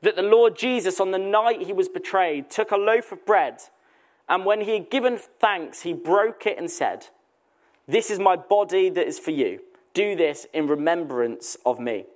that 0.03 0.17
the 0.17 0.23
Lord 0.23 0.57
Jesus, 0.57 1.01
on 1.01 1.11
the 1.11 1.19
night 1.19 1.63
he 1.63 1.73
was 1.73 1.89
betrayed, 1.89 2.51
took 2.51 2.71
a 2.71 2.77
loaf 2.77 3.13
of 3.13 3.25
bread, 3.27 3.61
and 4.29 4.45
when 4.45 4.61
he 4.61 4.73
had 4.73 4.91
given 4.91 5.19
thanks, 5.19 5.83
he 5.83 5.93
broke 5.93 6.47
it 6.47 6.57
and 6.59 6.71
said, 6.71 7.09
This 7.89 8.11
is 8.11 8.19
my 8.19 8.37
body 8.37 8.89
that 8.91 9.07
is 9.07 9.19
for 9.19 9.33
you. 9.33 9.61
Do 9.93 10.15
this 10.15 10.47
in 10.55 10.69
remembrance 10.69 11.57
of 11.67 11.81
me. 11.81 12.07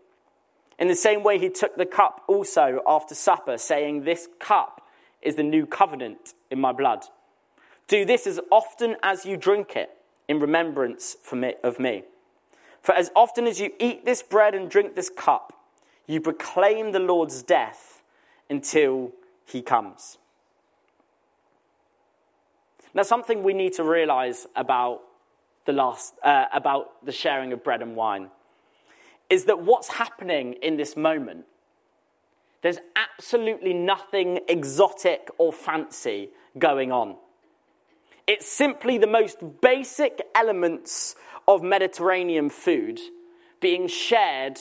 In 0.79 0.89
the 0.89 0.95
same 0.95 1.23
way, 1.23 1.39
he 1.39 1.49
took 1.49 1.77
the 1.77 1.87
cup 1.87 2.23
also 2.29 2.83
after 2.87 3.15
supper, 3.15 3.59
saying, 3.59 4.05
This 4.05 4.29
cup 4.39 4.83
is 5.23 5.37
the 5.37 5.43
new 5.43 5.67
covenant 5.67 6.35
in 6.51 6.61
my 6.61 6.73
blood. 6.73 7.05
Do 7.89 8.05
this 8.05 8.27
as 8.27 8.41
often 8.51 8.97
as 9.03 9.27
you 9.27 9.37
drink 9.37 9.77
it 9.77 9.91
in 10.29 10.41
remembrance 10.41 11.17
me, 11.33 11.55
of 11.63 11.79
me. 11.79 12.05
For 12.81 12.95
as 12.95 13.11
often 13.17 13.47
as 13.47 13.61
you 13.61 13.73
eat 13.79 14.05
this 14.05 14.23
bread 14.23 14.55
and 14.55 14.71
drink 14.71 14.95
this 14.95 15.11
cup, 15.11 15.53
you 16.07 16.21
proclaim 16.21 16.93
the 16.93 16.99
Lord's 17.01 17.43
death 17.43 18.03
until 18.51 19.13
he 19.47 19.63
comes. 19.63 20.19
Now, 22.93 23.03
something 23.03 23.43
we 23.43 23.55
need 23.55 23.73
to 23.75 23.85
realize 23.85 24.47
about 24.55 25.03
the, 25.65 25.73
last, 25.73 26.15
uh, 26.23 26.47
about 26.53 27.05
the 27.05 27.13
sharing 27.13 27.53
of 27.53 27.65
bread 27.65 27.83
and 27.83 27.97
wine 27.97 28.31
is 29.31 29.47
that 29.47 29.61
what's 29.61 29.89
happening 29.89 30.55
in 30.63 30.77
this 30.77 30.97
moment, 30.97 31.47
there's 32.63 32.79
absolutely 32.95 33.75
nothing 33.75 34.41
exotic 34.49 35.29
or 35.39 35.53
fancy 35.53 36.31
going 36.59 36.93
on. 36.93 37.17
It's 38.27 38.47
simply 38.47 38.97
the 38.97 39.07
most 39.07 39.39
basic 39.61 40.23
elements 40.35 41.17
of 41.49 41.63
Mediterranean 41.63 42.49
food 42.49 43.01
being 43.61 43.89
shared 43.89 44.61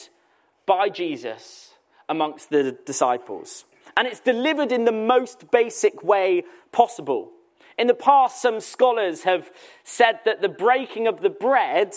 by 0.66 0.90
Jesus 0.90 1.74
amongst 2.10 2.50
the 2.50 2.78
disciples. 2.86 3.66
And 3.96 4.08
it's 4.08 4.20
delivered 4.20 4.72
in 4.72 4.86
the 4.86 4.92
most 4.92 5.52
basic 5.52 6.04
way 6.04 6.44
possible. 6.72 7.32
In 7.78 7.88
the 7.88 7.94
past, 7.94 8.42
some 8.42 8.60
scholars 8.60 9.24
have 9.24 9.52
said 9.84 10.20
that 10.26 10.42
the 10.42 10.50
breaking 10.50 11.08
of 11.08 11.22
the 11.22 11.30
bread 11.30 11.94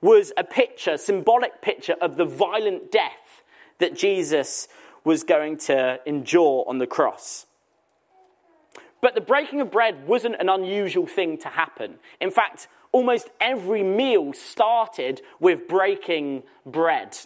was 0.00 0.32
a 0.36 0.44
picture, 0.44 0.96
symbolic 0.96 1.60
picture 1.62 1.96
of 2.00 2.16
the 2.16 2.24
violent 2.24 2.92
death 2.92 3.42
that 3.78 3.96
Jesus 3.96 4.68
was 5.04 5.24
going 5.24 5.56
to 5.56 6.00
endure 6.06 6.64
on 6.66 6.78
the 6.78 6.86
cross. 6.86 7.46
But 9.00 9.14
the 9.14 9.20
breaking 9.20 9.60
of 9.60 9.70
bread 9.70 10.06
wasn't 10.06 10.36
an 10.40 10.48
unusual 10.48 11.06
thing 11.06 11.38
to 11.38 11.48
happen. 11.48 11.96
In 12.20 12.30
fact, 12.30 12.68
almost 12.92 13.30
every 13.40 13.82
meal 13.82 14.32
started 14.32 15.22
with 15.38 15.68
breaking 15.68 16.42
bread. 16.64 17.16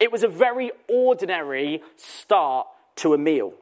It 0.00 0.12
was 0.12 0.22
a 0.22 0.28
very 0.28 0.70
ordinary 0.88 1.82
start 1.96 2.66
to 2.96 3.14
a 3.14 3.18
meal. 3.18 3.52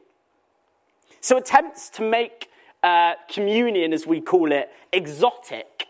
So, 1.19 1.37
attempts 1.37 1.89
to 1.91 2.03
make 2.03 2.49
uh, 2.83 3.13
communion, 3.27 3.91
as 3.91 4.05
we 4.05 4.21
call 4.21 4.51
it, 4.51 4.69
exotic, 4.93 5.87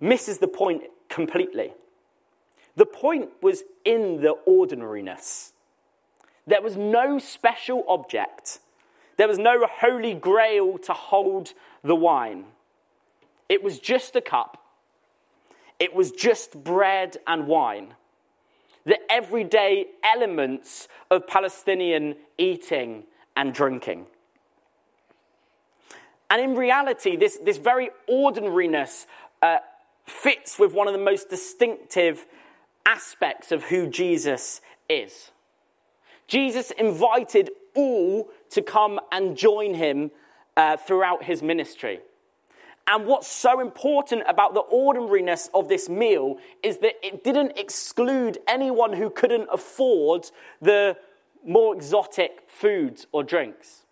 misses 0.00 0.38
the 0.38 0.48
point 0.48 0.84
completely. 1.08 1.72
The 2.76 2.86
point 2.86 3.30
was 3.42 3.64
in 3.84 4.20
the 4.22 4.32
ordinariness. 4.46 5.52
There 6.46 6.62
was 6.62 6.76
no 6.76 7.18
special 7.18 7.84
object, 7.88 8.60
there 9.16 9.28
was 9.28 9.38
no 9.38 9.66
holy 9.70 10.14
grail 10.14 10.78
to 10.78 10.92
hold 10.92 11.52
the 11.82 11.96
wine. 11.96 12.44
It 13.48 13.62
was 13.62 13.78
just 13.78 14.16
a 14.16 14.20
cup, 14.20 14.62
it 15.78 15.94
was 15.94 16.12
just 16.12 16.64
bread 16.64 17.18
and 17.26 17.46
wine 17.46 17.94
the 18.86 18.98
everyday 19.10 19.86
elements 20.02 20.88
of 21.10 21.26
Palestinian 21.26 22.16
eating 22.38 23.04
and 23.36 23.52
drinking. 23.52 24.06
And 26.30 26.40
in 26.40 26.56
reality, 26.56 27.16
this, 27.16 27.38
this 27.44 27.58
very 27.58 27.90
ordinariness 28.08 29.06
uh, 29.42 29.58
fits 30.06 30.58
with 30.58 30.72
one 30.72 30.86
of 30.86 30.92
the 30.92 31.00
most 31.00 31.28
distinctive 31.28 32.26
aspects 32.86 33.52
of 33.52 33.64
who 33.64 33.88
Jesus 33.88 34.60
is. 34.88 35.30
Jesus 36.28 36.70
invited 36.72 37.50
all 37.74 38.30
to 38.50 38.62
come 38.62 38.98
and 39.12 39.36
join 39.36 39.74
him 39.74 40.10
uh, 40.56 40.76
throughout 40.76 41.24
his 41.24 41.42
ministry. 41.42 42.00
And 42.88 43.06
what's 43.06 43.26
so 43.26 43.60
important 43.60 44.22
about 44.28 44.54
the 44.54 44.60
ordinariness 44.60 45.50
of 45.52 45.68
this 45.68 45.88
meal 45.88 46.38
is 46.62 46.78
that 46.78 46.94
it 47.02 47.24
didn't 47.24 47.58
exclude 47.58 48.38
anyone 48.46 48.92
who 48.92 49.10
couldn't 49.10 49.48
afford 49.52 50.30
the 50.60 50.96
more 51.44 51.74
exotic 51.74 52.44
foods 52.46 53.06
or 53.10 53.24
drinks. 53.24 53.86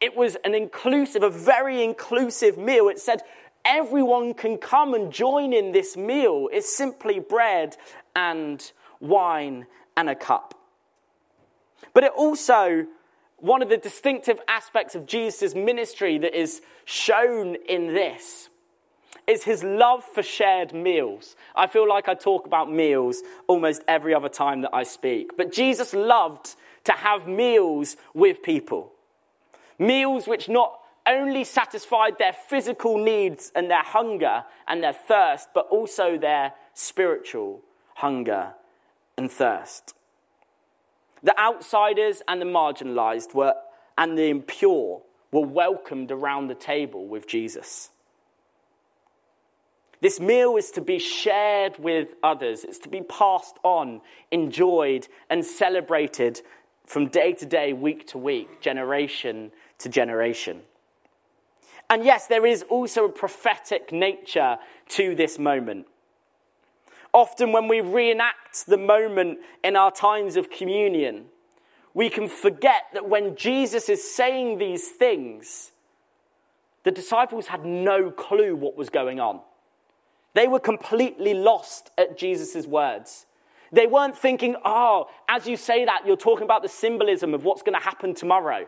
It 0.00 0.16
was 0.16 0.36
an 0.44 0.54
inclusive, 0.54 1.22
a 1.22 1.30
very 1.30 1.82
inclusive 1.82 2.58
meal. 2.58 2.88
It 2.88 2.98
said 2.98 3.22
everyone 3.64 4.34
can 4.34 4.58
come 4.58 4.92
and 4.94 5.12
join 5.12 5.52
in 5.52 5.72
this 5.72 5.96
meal. 5.96 6.48
It's 6.52 6.74
simply 6.74 7.20
bread 7.20 7.76
and 8.14 8.72
wine 9.00 9.66
and 9.96 10.10
a 10.10 10.14
cup. 10.14 10.54
But 11.94 12.04
it 12.04 12.12
also 12.12 12.86
one 13.38 13.62
of 13.62 13.68
the 13.68 13.76
distinctive 13.76 14.40
aspects 14.48 14.94
of 14.94 15.06
Jesus' 15.06 15.54
ministry 15.54 16.18
that 16.18 16.38
is 16.38 16.62
shown 16.84 17.56
in 17.68 17.88
this 17.88 18.48
is 19.26 19.44
his 19.44 19.62
love 19.62 20.04
for 20.04 20.22
shared 20.22 20.72
meals. 20.72 21.36
I 21.54 21.66
feel 21.66 21.88
like 21.88 22.08
I 22.08 22.14
talk 22.14 22.46
about 22.46 22.72
meals 22.72 23.22
almost 23.48 23.82
every 23.88 24.14
other 24.14 24.28
time 24.28 24.62
that 24.62 24.74
I 24.74 24.84
speak, 24.84 25.36
but 25.36 25.52
Jesus 25.52 25.92
loved 25.92 26.54
to 26.84 26.92
have 26.92 27.26
meals 27.26 27.96
with 28.14 28.42
people. 28.42 28.92
Meals 29.78 30.26
which 30.26 30.48
not 30.48 30.78
only 31.06 31.44
satisfied 31.44 32.18
their 32.18 32.32
physical 32.32 32.98
needs 32.98 33.52
and 33.54 33.70
their 33.70 33.82
hunger 33.82 34.44
and 34.66 34.82
their 34.82 34.92
thirst, 34.92 35.48
but 35.54 35.66
also 35.68 36.16
their 36.16 36.52
spiritual 36.74 37.62
hunger 37.94 38.54
and 39.16 39.30
thirst. 39.30 39.95
The 41.22 41.38
outsiders 41.38 42.22
and 42.28 42.40
the 42.40 42.46
marginalized 42.46 43.34
were, 43.34 43.54
and 43.96 44.16
the 44.16 44.28
impure 44.28 45.02
were 45.32 45.46
welcomed 45.46 46.10
around 46.10 46.48
the 46.48 46.54
table 46.54 47.06
with 47.06 47.26
Jesus. 47.26 47.90
This 50.00 50.20
meal 50.20 50.56
is 50.56 50.70
to 50.72 50.80
be 50.80 50.98
shared 50.98 51.78
with 51.78 52.08
others. 52.22 52.64
It's 52.64 52.78
to 52.80 52.88
be 52.88 53.00
passed 53.00 53.56
on, 53.62 54.02
enjoyed, 54.30 55.08
and 55.30 55.44
celebrated 55.44 56.42
from 56.86 57.08
day 57.08 57.32
to 57.32 57.46
day, 57.46 57.72
week 57.72 58.06
to 58.08 58.18
week, 58.18 58.60
generation 58.60 59.52
to 59.78 59.88
generation. 59.88 60.62
And 61.88 62.04
yes, 62.04 62.26
there 62.26 62.46
is 62.46 62.62
also 62.64 63.06
a 63.06 63.08
prophetic 63.08 63.90
nature 63.92 64.58
to 64.90 65.14
this 65.14 65.38
moment. 65.38 65.86
Often, 67.16 67.52
when 67.52 67.66
we 67.66 67.80
reenact 67.80 68.66
the 68.66 68.76
moment 68.76 69.38
in 69.64 69.74
our 69.74 69.90
times 69.90 70.36
of 70.36 70.50
communion, 70.50 71.24
we 71.94 72.10
can 72.10 72.28
forget 72.28 72.82
that 72.92 73.08
when 73.08 73.36
Jesus 73.36 73.88
is 73.88 74.14
saying 74.14 74.58
these 74.58 74.88
things, 74.88 75.72
the 76.84 76.90
disciples 76.90 77.46
had 77.46 77.64
no 77.64 78.10
clue 78.10 78.54
what 78.54 78.76
was 78.76 78.90
going 78.90 79.18
on. 79.18 79.40
They 80.34 80.46
were 80.46 80.60
completely 80.60 81.32
lost 81.32 81.90
at 81.96 82.18
Jesus' 82.18 82.66
words. 82.66 83.24
They 83.72 83.86
weren't 83.86 84.18
thinking, 84.18 84.54
oh, 84.62 85.08
as 85.26 85.46
you 85.46 85.56
say 85.56 85.86
that, 85.86 86.02
you're 86.06 86.18
talking 86.18 86.44
about 86.44 86.62
the 86.62 86.68
symbolism 86.68 87.32
of 87.32 87.44
what's 87.44 87.62
going 87.62 87.78
to 87.78 87.82
happen 87.82 88.14
tomorrow. 88.14 88.66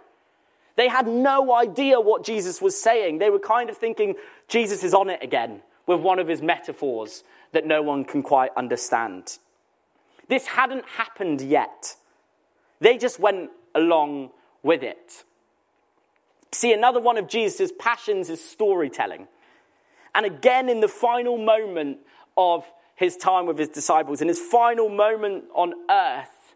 They 0.76 0.88
had 0.88 1.06
no 1.06 1.52
idea 1.52 2.00
what 2.00 2.24
Jesus 2.24 2.62
was 2.62 2.80
saying. 2.80 3.18
They 3.18 3.28
were 3.28 3.40
kind 3.40 3.68
of 3.68 3.76
thinking 3.76 4.14
Jesus 4.48 4.82
is 4.82 4.94
on 4.94 5.10
it 5.10 5.22
again 5.22 5.60
with 5.86 6.00
one 6.00 6.18
of 6.18 6.28
his 6.28 6.40
metaphors 6.40 7.24
that 7.52 7.66
no 7.66 7.82
one 7.82 8.04
can 8.04 8.22
quite 8.22 8.50
understand. 8.56 9.38
This 10.28 10.46
hadn't 10.46 10.84
happened 10.84 11.40
yet. 11.40 11.96
They 12.80 12.98
just 12.98 13.18
went 13.18 13.50
along 13.74 14.30
with 14.62 14.82
it. 14.82 15.24
See, 16.52 16.72
another 16.72 17.00
one 17.00 17.18
of 17.18 17.28
Jesus' 17.28 17.72
passions 17.78 18.30
is 18.30 18.42
storytelling. 18.42 19.28
And 20.14 20.26
again, 20.26 20.68
in 20.68 20.80
the 20.80 20.88
final 20.88 21.38
moment 21.38 21.98
of 22.36 22.64
his 22.96 23.16
time 23.16 23.46
with 23.46 23.58
his 23.58 23.68
disciples, 23.68 24.20
in 24.20 24.28
his 24.28 24.40
final 24.40 24.88
moment 24.88 25.44
on 25.54 25.74
earth, 25.90 26.54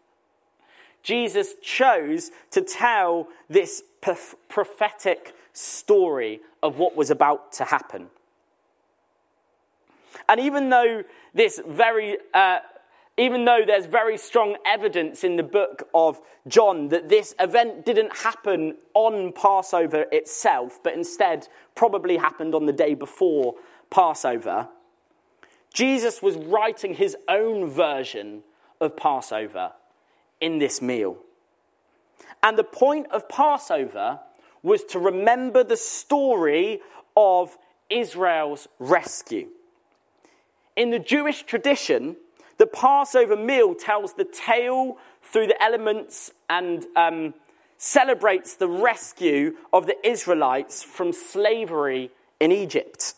Jesus 1.03 1.53
chose 1.61 2.31
to 2.51 2.61
tell 2.61 3.27
this 3.49 3.83
prophetic 4.49 5.33
story 5.53 6.41
of 6.61 6.77
what 6.77 6.95
was 6.95 7.09
about 7.11 7.51
to 7.53 7.65
happen. 7.65 8.07
And 10.29 10.39
even 10.39 10.69
though 10.69 11.03
this 11.33 11.61
very 11.65 12.17
uh, 12.33 12.59
even 13.17 13.45
though 13.45 13.61
there's 13.65 13.85
very 13.85 14.17
strong 14.17 14.57
evidence 14.65 15.23
in 15.23 15.35
the 15.35 15.43
book 15.43 15.87
of 15.93 16.19
John 16.47 16.89
that 16.89 17.09
this 17.09 17.35
event 17.39 17.85
didn't 17.85 18.17
happen 18.17 18.75
on 18.95 19.33
Passover 19.33 20.05
itself, 20.11 20.79
but 20.83 20.93
instead 20.93 21.47
probably 21.75 22.17
happened 22.17 22.55
on 22.55 22.65
the 22.65 22.73
day 22.73 22.95
before 22.95 23.53
Passover, 23.91 24.67
Jesus 25.73 26.23
was 26.23 26.35
writing 26.37 26.95
his 26.95 27.15
own 27.27 27.69
version 27.69 28.41
of 28.81 28.97
Passover 28.97 29.73
in 30.41 30.57
this 30.57 30.81
meal. 30.81 31.17
And 32.41 32.57
the 32.57 32.63
point 32.63 33.07
of 33.11 33.29
Passover 33.29 34.19
was 34.63 34.83
to 34.85 34.99
remember 34.99 35.63
the 35.63 35.77
story 35.77 36.81
of 37.15 37.57
Israel's 37.89 38.67
rescue. 38.79 39.49
In 40.75 40.89
the 40.89 40.99
Jewish 40.99 41.43
tradition, 41.43 42.15
the 42.57 42.67
Passover 42.67 43.35
meal 43.35 43.75
tells 43.75 44.13
the 44.13 44.25
tale 44.25 44.97
through 45.21 45.47
the 45.47 45.61
elements 45.61 46.31
and 46.49 46.85
um, 46.95 47.33
celebrates 47.77 48.55
the 48.55 48.67
rescue 48.67 49.55
of 49.71 49.85
the 49.85 49.95
Israelites 50.07 50.83
from 50.83 51.11
slavery 51.11 52.11
in 52.39 52.51
Egypt. 52.51 53.15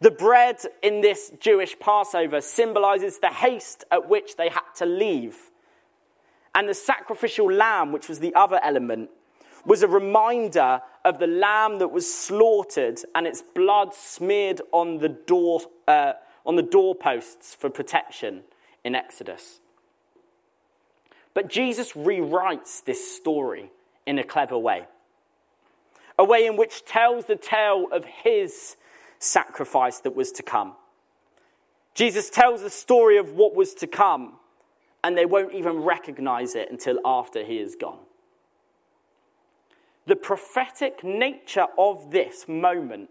The 0.00 0.10
bread 0.10 0.58
in 0.82 1.00
this 1.00 1.32
Jewish 1.40 1.78
Passover 1.78 2.40
symbolizes 2.40 3.18
the 3.18 3.28
haste 3.28 3.84
at 3.90 4.08
which 4.08 4.36
they 4.36 4.50
had 4.50 4.74
to 4.76 4.86
leave. 4.86 5.36
And 6.54 6.68
the 6.68 6.74
sacrificial 6.74 7.50
lamb, 7.50 7.92
which 7.92 8.08
was 8.08 8.20
the 8.20 8.34
other 8.34 8.60
element, 8.62 9.10
was 9.64 9.82
a 9.82 9.88
reminder 9.88 10.80
of 11.04 11.18
the 11.18 11.26
lamb 11.26 11.78
that 11.78 11.88
was 11.88 12.12
slaughtered 12.12 13.00
and 13.14 13.26
its 13.26 13.42
blood 13.42 13.94
smeared 13.94 14.60
on 14.72 14.98
the 14.98 15.08
door, 15.08 15.60
uh, 15.88 16.12
on 16.46 16.56
the 16.56 16.62
doorposts 16.62 17.54
for 17.54 17.68
protection 17.68 18.42
in 18.84 18.94
Exodus. 18.94 19.60
But 21.34 21.48
Jesus 21.48 21.92
rewrites 21.92 22.82
this 22.82 23.14
story 23.16 23.70
in 24.06 24.18
a 24.18 24.24
clever 24.24 24.56
way. 24.56 24.86
A 26.18 26.24
way 26.24 26.46
in 26.46 26.56
which 26.56 26.84
tells 26.84 27.26
the 27.26 27.36
tale 27.36 27.88
of 27.92 28.06
his 28.06 28.76
sacrifice 29.18 29.98
that 30.00 30.16
was 30.16 30.32
to 30.32 30.42
come. 30.42 30.74
Jesus 31.94 32.30
tells 32.30 32.62
the 32.62 32.70
story 32.70 33.18
of 33.18 33.32
what 33.32 33.54
was 33.54 33.74
to 33.74 33.86
come, 33.86 34.34
and 35.02 35.16
they 35.16 35.26
won't 35.26 35.52
even 35.52 35.78
recognize 35.78 36.54
it 36.54 36.70
until 36.70 36.98
after 37.04 37.44
he 37.44 37.58
is 37.58 37.74
gone. 37.74 37.98
The 40.06 40.16
prophetic 40.16 41.02
nature 41.02 41.66
of 41.76 42.12
this 42.12 42.46
moment 42.46 43.10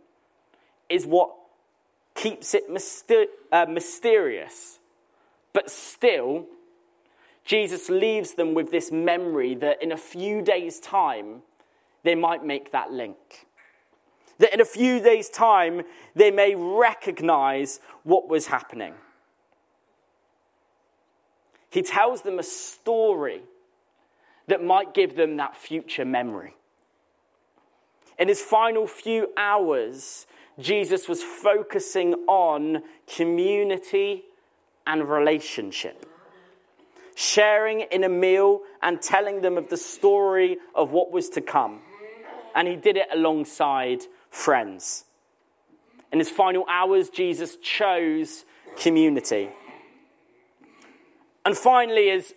is 0.89 1.05
what 1.05 1.31
keeps 2.15 2.53
it 2.53 2.69
myster- 2.69 3.27
uh, 3.51 3.65
mysterious. 3.67 4.79
But 5.53 5.69
still, 5.69 6.47
Jesus 7.43 7.89
leaves 7.89 8.33
them 8.33 8.53
with 8.55 8.71
this 8.71 8.91
memory 8.91 9.53
that 9.55 9.83
in 9.83 9.91
a 9.91 9.97
few 9.97 10.41
days' 10.41 10.79
time, 10.79 11.43
they 12.03 12.15
might 12.15 12.43
make 12.43 12.71
that 12.71 12.91
link. 12.91 13.45
That 14.39 14.53
in 14.53 14.59
a 14.59 14.65
few 14.65 14.99
days' 14.99 15.29
time, 15.29 15.83
they 16.15 16.31
may 16.31 16.55
recognize 16.55 17.79
what 18.03 18.27
was 18.27 18.47
happening. 18.47 18.95
He 21.69 21.81
tells 21.81 22.21
them 22.21 22.39
a 22.39 22.43
story 22.43 23.41
that 24.47 24.63
might 24.63 24.93
give 24.93 25.15
them 25.15 25.37
that 25.37 25.55
future 25.55 26.05
memory. 26.05 26.55
In 28.17 28.27
his 28.27 28.41
final 28.41 28.87
few 28.87 29.33
hours, 29.35 30.25
Jesus 30.59 31.07
was 31.07 31.21
focusing 31.21 32.13
on 32.27 32.83
community 33.13 34.23
and 34.87 35.09
relationship. 35.09 36.05
Sharing 37.15 37.81
in 37.81 38.03
a 38.03 38.09
meal 38.09 38.61
and 38.81 39.01
telling 39.01 39.41
them 39.41 39.57
of 39.57 39.69
the 39.69 39.77
story 39.77 40.57
of 40.73 40.91
what 40.91 41.11
was 41.11 41.29
to 41.29 41.41
come. 41.41 41.79
And 42.53 42.67
he 42.67 42.75
did 42.75 42.97
it 42.97 43.07
alongside 43.11 44.03
friends. 44.29 45.05
In 46.11 46.19
his 46.19 46.29
final 46.29 46.65
hours, 46.69 47.09
Jesus 47.09 47.57
chose 47.57 48.45
community. 48.77 49.49
And 51.45 51.57
finally, 51.57 52.09
as 52.09 52.33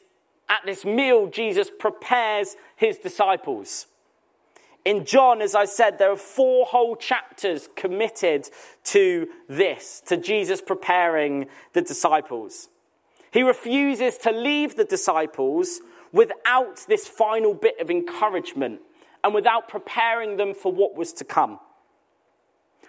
at 0.48 0.60
this 0.64 0.84
meal, 0.84 1.28
Jesus 1.28 1.70
prepares 1.78 2.56
his 2.76 2.98
disciples. 2.98 3.86
In 4.88 5.04
John, 5.04 5.42
as 5.42 5.54
I 5.54 5.66
said, 5.66 5.98
there 5.98 6.10
are 6.10 6.16
four 6.16 6.64
whole 6.64 6.96
chapters 6.96 7.68
committed 7.76 8.48
to 8.84 9.28
this, 9.46 10.02
to 10.06 10.16
Jesus 10.16 10.62
preparing 10.62 11.48
the 11.74 11.82
disciples. 11.82 12.70
He 13.30 13.42
refuses 13.42 14.16
to 14.16 14.32
leave 14.32 14.76
the 14.76 14.86
disciples 14.86 15.82
without 16.10 16.86
this 16.88 17.06
final 17.06 17.52
bit 17.52 17.78
of 17.80 17.90
encouragement 17.90 18.80
and 19.22 19.34
without 19.34 19.68
preparing 19.68 20.38
them 20.38 20.54
for 20.54 20.72
what 20.72 20.96
was 20.96 21.12
to 21.12 21.24
come. 21.24 21.60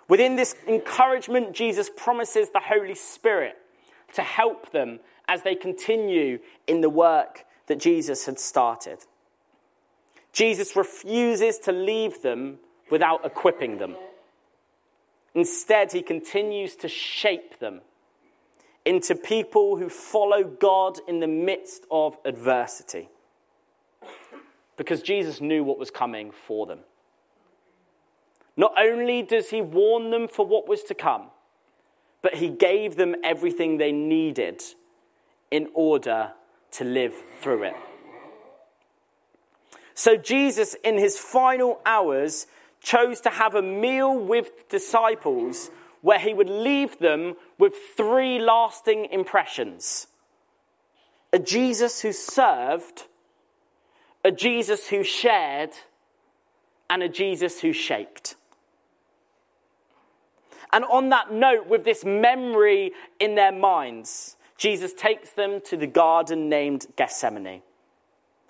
Within 0.07 0.37
this 0.37 0.55
encouragement, 0.69 1.51
Jesus 1.51 1.89
promises 1.93 2.47
the 2.51 2.61
Holy 2.61 2.95
Spirit 2.95 3.57
to 4.13 4.21
help 4.21 4.71
them 4.71 5.01
as 5.27 5.43
they 5.43 5.53
continue 5.53 6.39
in 6.65 6.79
the 6.79 6.89
work 6.89 7.43
that 7.67 7.77
Jesus 7.77 8.25
had 8.25 8.39
started. 8.39 8.99
Jesus 10.33 10.75
refuses 10.75 11.59
to 11.59 11.71
leave 11.71 12.21
them 12.21 12.59
without 12.89 13.25
equipping 13.25 13.77
them. 13.77 13.95
Instead, 15.35 15.91
he 15.91 16.01
continues 16.01 16.75
to 16.77 16.87
shape 16.87 17.59
them 17.59 17.81
into 18.85 19.15
people 19.15 19.77
who 19.77 19.89
follow 19.89 20.43
God 20.43 20.99
in 21.07 21.19
the 21.19 21.27
midst 21.27 21.85
of 21.91 22.17
adversity. 22.25 23.09
Because 24.77 25.01
Jesus 25.01 25.41
knew 25.41 25.63
what 25.63 25.77
was 25.77 25.91
coming 25.91 26.31
for 26.31 26.65
them. 26.65 26.79
Not 28.55 28.73
only 28.77 29.21
does 29.21 29.49
he 29.49 29.61
warn 29.61 30.09
them 30.09 30.27
for 30.27 30.45
what 30.45 30.67
was 30.67 30.83
to 30.83 30.93
come, 30.93 31.27
but 32.21 32.35
he 32.35 32.49
gave 32.49 32.95
them 32.95 33.15
everything 33.23 33.77
they 33.77 33.91
needed 33.91 34.61
in 35.51 35.69
order 35.73 36.33
to 36.71 36.83
live 36.83 37.13
through 37.41 37.63
it. 37.63 37.75
So 39.99 40.15
Jesus, 40.15 40.77
in 40.81 40.97
his 40.97 41.19
final 41.19 41.81
hours, 41.85 42.47
chose 42.79 43.19
to 43.19 43.29
have 43.29 43.53
a 43.53 43.61
meal 43.61 44.17
with 44.17 44.69
disciples 44.69 45.71
where 45.99 46.19
he 46.19 46.33
would 46.33 46.49
leave 46.49 46.99
them 46.99 47.35
with 47.57 47.73
three 47.97 48.39
lasting 48.39 49.09
impressions 49.11 50.07
a 51.33 51.37
Jesus 51.37 52.01
who 52.01 52.13
served, 52.13 53.07
a 54.23 54.31
Jesus 54.31 54.87
who 54.87 55.03
shared, 55.03 55.71
and 56.89 57.03
a 57.03 57.09
Jesus 57.09 57.59
who 57.59 57.73
shaped. 57.73 58.35
And 60.71 60.85
on 60.85 61.09
that 61.09 61.33
note, 61.33 61.67
with 61.67 61.83
this 61.83 62.05
memory 62.05 62.93
in 63.19 63.35
their 63.35 63.51
minds, 63.51 64.37
Jesus 64.57 64.93
takes 64.93 65.31
them 65.31 65.59
to 65.65 65.75
the 65.75 65.87
garden 65.87 66.47
named 66.47 66.85
Gethsemane 66.95 67.63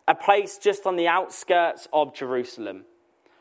a 0.10 0.15
place 0.15 0.58
just 0.58 0.88
on 0.88 0.95
the 0.95 1.08
outskirts 1.08 1.88
of 1.93 2.15
Jerusalem, 2.15 2.84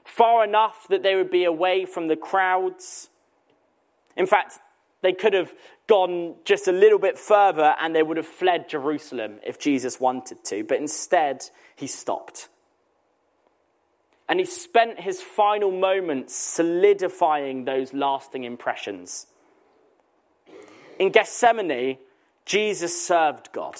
far 0.04 0.44
enough 0.44 0.86
that 0.90 1.02
they 1.02 1.16
would 1.16 1.30
be 1.30 1.44
away 1.44 1.86
from 1.86 2.08
the 2.08 2.16
crowds. 2.16 3.08
In 4.18 4.26
fact, 4.26 4.58
they 5.00 5.14
could 5.14 5.32
have 5.32 5.54
gone 5.86 6.34
just 6.44 6.68
a 6.68 6.72
little 6.72 6.98
bit 6.98 7.18
further 7.18 7.74
and 7.80 7.96
they 7.96 8.02
would 8.02 8.18
have 8.18 8.26
fled 8.26 8.68
Jerusalem 8.68 9.40
if 9.46 9.58
Jesus 9.58 9.98
wanted 9.98 10.44
to, 10.44 10.62
but 10.62 10.76
instead, 10.76 11.42
he 11.74 11.86
stopped. 11.86 12.48
And 14.28 14.38
he 14.38 14.44
spent 14.44 15.00
his 15.00 15.22
final 15.22 15.70
moments 15.70 16.34
solidifying 16.34 17.64
those 17.64 17.94
lasting 17.94 18.44
impressions. 18.44 19.26
In 20.98 21.12
Gethsemane, 21.12 21.96
Jesus 22.44 23.06
served 23.06 23.52
God. 23.52 23.76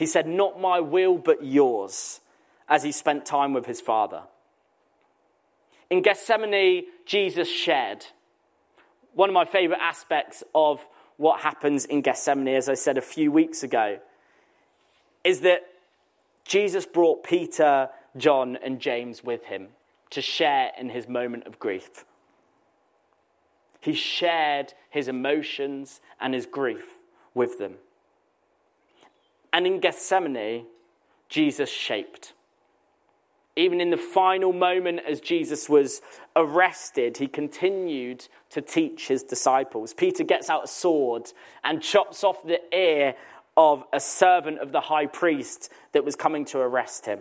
He 0.00 0.06
said, 0.06 0.26
Not 0.26 0.58
my 0.58 0.80
will, 0.80 1.18
but 1.18 1.44
yours, 1.44 2.20
as 2.70 2.82
he 2.82 2.90
spent 2.90 3.26
time 3.26 3.52
with 3.52 3.66
his 3.66 3.82
father. 3.82 4.22
In 5.90 6.00
Gethsemane, 6.00 6.84
Jesus 7.04 7.46
shared. 7.46 8.06
One 9.12 9.28
of 9.28 9.34
my 9.34 9.44
favorite 9.44 9.78
aspects 9.78 10.42
of 10.54 10.80
what 11.18 11.42
happens 11.42 11.84
in 11.84 12.00
Gethsemane, 12.00 12.56
as 12.56 12.66
I 12.66 12.74
said 12.74 12.96
a 12.96 13.02
few 13.02 13.30
weeks 13.30 13.62
ago, 13.62 13.98
is 15.22 15.40
that 15.40 15.66
Jesus 16.46 16.86
brought 16.86 17.22
Peter, 17.22 17.90
John, 18.16 18.56
and 18.56 18.80
James 18.80 19.22
with 19.22 19.44
him 19.44 19.68
to 20.12 20.22
share 20.22 20.70
in 20.78 20.88
his 20.88 21.08
moment 21.08 21.46
of 21.46 21.58
grief. 21.58 22.06
He 23.82 23.92
shared 23.92 24.72
his 24.88 25.08
emotions 25.08 26.00
and 26.18 26.32
his 26.32 26.46
grief 26.46 26.86
with 27.34 27.58
them. 27.58 27.74
And 29.52 29.66
in 29.66 29.80
Gethsemane, 29.80 30.66
Jesus 31.28 31.70
shaped. 31.70 32.34
Even 33.56 33.80
in 33.80 33.90
the 33.90 33.96
final 33.96 34.52
moment 34.52 35.00
as 35.08 35.20
Jesus 35.20 35.68
was 35.68 36.00
arrested, 36.36 37.16
he 37.16 37.26
continued 37.26 38.26
to 38.50 38.62
teach 38.62 39.08
his 39.08 39.22
disciples. 39.22 39.92
Peter 39.92 40.24
gets 40.24 40.48
out 40.48 40.64
a 40.64 40.68
sword 40.68 41.32
and 41.64 41.82
chops 41.82 42.22
off 42.22 42.42
the 42.44 42.60
ear 42.74 43.14
of 43.56 43.84
a 43.92 44.00
servant 44.00 44.58
of 44.60 44.72
the 44.72 44.80
high 44.80 45.06
priest 45.06 45.70
that 45.92 46.04
was 46.04 46.16
coming 46.16 46.44
to 46.46 46.58
arrest 46.58 47.06
him. 47.06 47.20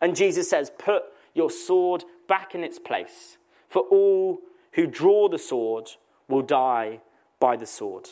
And 0.00 0.16
Jesus 0.16 0.48
says, 0.48 0.70
Put 0.78 1.04
your 1.34 1.50
sword 1.50 2.04
back 2.26 2.54
in 2.54 2.64
its 2.64 2.78
place, 2.78 3.36
for 3.68 3.82
all 3.82 4.40
who 4.72 4.86
draw 4.86 5.28
the 5.28 5.38
sword 5.38 5.90
will 6.28 6.42
die 6.42 7.00
by 7.38 7.56
the 7.56 7.66
sword. 7.66 8.08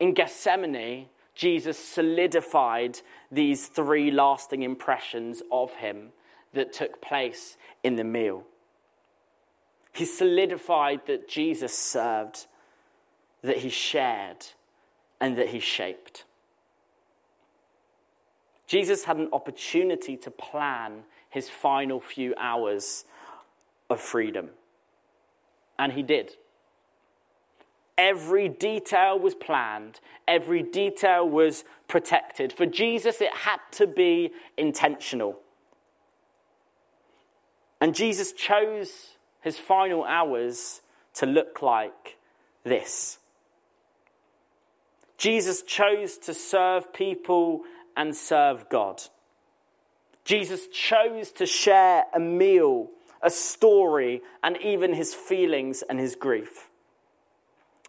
In 0.00 0.14
Gethsemane, 0.14 1.06
Jesus 1.34 1.78
solidified 1.78 3.00
these 3.30 3.66
three 3.66 4.10
lasting 4.10 4.62
impressions 4.62 5.42
of 5.50 5.74
him 5.74 6.12
that 6.52 6.72
took 6.72 7.00
place 7.00 7.56
in 7.82 7.96
the 7.96 8.04
meal. 8.04 8.44
He 9.92 10.04
solidified 10.04 11.06
that 11.06 11.28
Jesus 11.28 11.76
served, 11.76 12.46
that 13.42 13.58
he 13.58 13.68
shared, 13.68 14.46
and 15.20 15.36
that 15.38 15.48
he 15.48 15.60
shaped. 15.60 16.24
Jesus 18.66 19.04
had 19.04 19.18
an 19.18 19.28
opportunity 19.32 20.16
to 20.16 20.30
plan 20.30 21.04
his 21.30 21.48
final 21.48 22.00
few 22.00 22.34
hours 22.38 23.04
of 23.90 24.00
freedom, 24.00 24.50
and 25.78 25.92
he 25.92 26.02
did. 26.02 26.36
Every 27.96 28.48
detail 28.48 29.18
was 29.18 29.34
planned, 29.34 30.00
every 30.26 30.62
detail 30.62 31.28
was 31.28 31.64
protected. 31.86 32.52
For 32.52 32.66
Jesus, 32.66 33.20
it 33.20 33.32
had 33.32 33.60
to 33.72 33.86
be 33.86 34.32
intentional. 34.56 35.38
And 37.80 37.94
Jesus 37.94 38.32
chose 38.32 39.16
his 39.40 39.58
final 39.58 40.04
hours 40.04 40.80
to 41.14 41.26
look 41.26 41.62
like 41.62 42.16
this. 42.64 43.18
Jesus 45.18 45.62
chose 45.62 46.18
to 46.18 46.34
serve 46.34 46.92
people 46.92 47.62
and 47.96 48.16
serve 48.16 48.68
God. 48.68 49.02
Jesus 50.24 50.66
chose 50.68 51.30
to 51.32 51.46
share 51.46 52.04
a 52.14 52.18
meal, 52.18 52.88
a 53.22 53.30
story, 53.30 54.22
and 54.42 54.56
even 54.62 54.94
his 54.94 55.14
feelings 55.14 55.82
and 55.82 56.00
his 56.00 56.16
grief. 56.16 56.70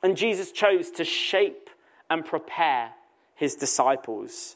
And 0.06 0.16
Jesus 0.16 0.52
chose 0.52 0.92
to 0.92 1.04
shape 1.04 1.68
and 2.12 2.24
prepare 2.24 2.92
his 3.34 3.56
disciples 3.56 4.56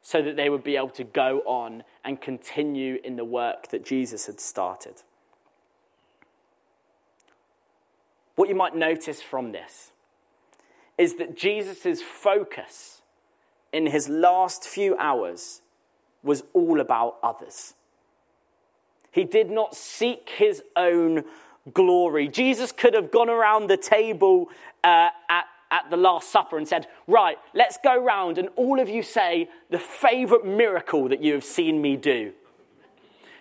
so 0.00 0.22
that 0.22 0.36
they 0.36 0.48
would 0.48 0.64
be 0.64 0.74
able 0.74 0.88
to 0.88 1.04
go 1.04 1.40
on 1.40 1.84
and 2.02 2.18
continue 2.18 2.98
in 3.04 3.16
the 3.16 3.24
work 3.26 3.68
that 3.72 3.84
Jesus 3.84 4.24
had 4.24 4.40
started. 4.40 5.02
What 8.36 8.48
you 8.48 8.54
might 8.54 8.74
notice 8.74 9.20
from 9.20 9.52
this 9.52 9.92
is 10.96 11.16
that 11.16 11.36
Jesus' 11.36 12.00
focus 12.00 13.02
in 13.74 13.84
his 13.84 14.08
last 14.08 14.64
few 14.64 14.96
hours 14.96 15.60
was 16.22 16.42
all 16.54 16.80
about 16.80 17.18
others. 17.22 17.74
He 19.12 19.24
did 19.24 19.50
not 19.50 19.76
seek 19.76 20.30
his 20.30 20.62
own 20.74 21.24
glory. 21.72 22.28
Jesus 22.28 22.72
could 22.72 22.94
have 22.94 23.10
gone 23.10 23.28
around 23.28 23.68
the 23.68 23.76
table 23.76 24.48
uh, 24.82 25.10
at, 25.28 25.44
at 25.70 25.90
the 25.90 25.96
Last 25.96 26.30
Supper 26.30 26.58
and 26.58 26.66
said, 26.66 26.86
Right, 27.06 27.38
let's 27.54 27.78
go 27.82 27.96
round 28.02 28.38
and 28.38 28.48
all 28.56 28.80
of 28.80 28.88
you 28.88 29.02
say 29.02 29.48
the 29.70 29.78
favorite 29.78 30.44
miracle 30.44 31.08
that 31.08 31.22
you 31.22 31.34
have 31.34 31.44
seen 31.44 31.80
me 31.80 31.96
do. 31.96 32.32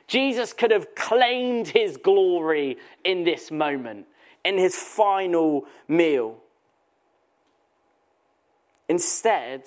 Jesus 0.07 0.53
could 0.53 0.71
have 0.71 0.95
claimed 0.95 1.67
his 1.67 1.97
glory 1.97 2.77
in 3.03 3.23
this 3.23 3.51
moment, 3.51 4.07
in 4.43 4.57
his 4.57 4.75
final 4.75 5.65
meal. 5.87 6.37
Instead, 8.87 9.65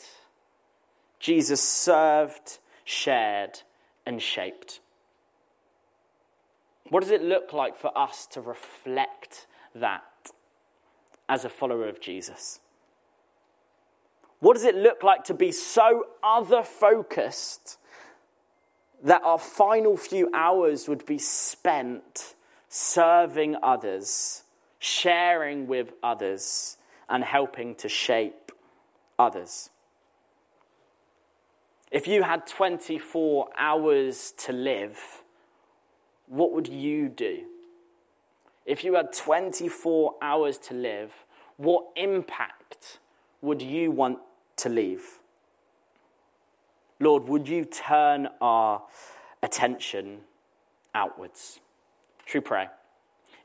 Jesus 1.20 1.62
served, 1.62 2.58
shared, 2.84 3.60
and 4.04 4.20
shaped. 4.20 4.80
What 6.92 7.00
does 7.00 7.10
it 7.10 7.22
look 7.22 7.54
like 7.54 7.74
for 7.74 7.96
us 7.96 8.26
to 8.32 8.42
reflect 8.42 9.46
that 9.74 10.30
as 11.26 11.42
a 11.42 11.48
follower 11.48 11.88
of 11.88 12.02
Jesus? 12.02 12.60
What 14.40 14.56
does 14.56 14.64
it 14.64 14.74
look 14.74 15.02
like 15.02 15.24
to 15.24 15.32
be 15.32 15.52
so 15.52 16.08
other 16.22 16.62
focused 16.62 17.78
that 19.02 19.22
our 19.24 19.38
final 19.38 19.96
few 19.96 20.28
hours 20.34 20.86
would 20.86 21.06
be 21.06 21.16
spent 21.16 22.34
serving 22.68 23.56
others, 23.62 24.42
sharing 24.78 25.66
with 25.66 25.94
others, 26.02 26.76
and 27.08 27.24
helping 27.24 27.74
to 27.76 27.88
shape 27.88 28.52
others? 29.18 29.70
If 31.90 32.06
you 32.06 32.22
had 32.22 32.46
24 32.46 33.48
hours 33.56 34.34
to 34.40 34.52
live, 34.52 35.21
what 36.32 36.50
would 36.54 36.66
you 36.66 37.10
do? 37.10 37.40
If 38.64 38.84
you 38.84 38.94
had 38.94 39.12
24 39.12 40.14
hours 40.22 40.56
to 40.58 40.74
live, 40.74 41.12
what 41.58 41.84
impact 41.94 43.00
would 43.42 43.60
you 43.60 43.90
want 43.90 44.18
to 44.56 44.70
leave? 44.70 45.18
Lord, 47.00 47.28
would 47.28 47.46
you 47.46 47.66
turn 47.66 48.28
our 48.40 48.82
attention 49.42 50.20
outwards? 50.94 51.60
Should 52.24 52.44
we 52.44 52.46
pray? 52.48 52.68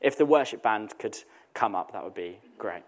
If 0.00 0.16
the 0.16 0.24
worship 0.24 0.62
band 0.62 0.98
could 0.98 1.18
come 1.52 1.74
up, 1.74 1.92
that 1.92 2.02
would 2.02 2.14
be 2.14 2.38
great. 2.56 2.84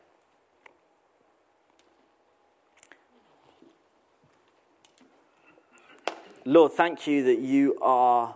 Lord, 6.47 6.73
thank 6.73 7.07
you 7.07 7.23
that 7.25 7.41
you 7.41 7.77
are 7.83 8.35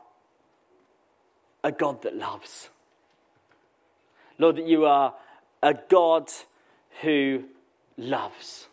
a 1.64 1.72
God 1.72 2.02
that 2.02 2.14
loves. 2.14 2.68
Lord, 4.38 4.56
that 4.56 4.66
you 4.66 4.84
are 4.84 5.14
a 5.62 5.74
God 5.88 6.30
who 7.00 7.44
loves. 7.96 8.68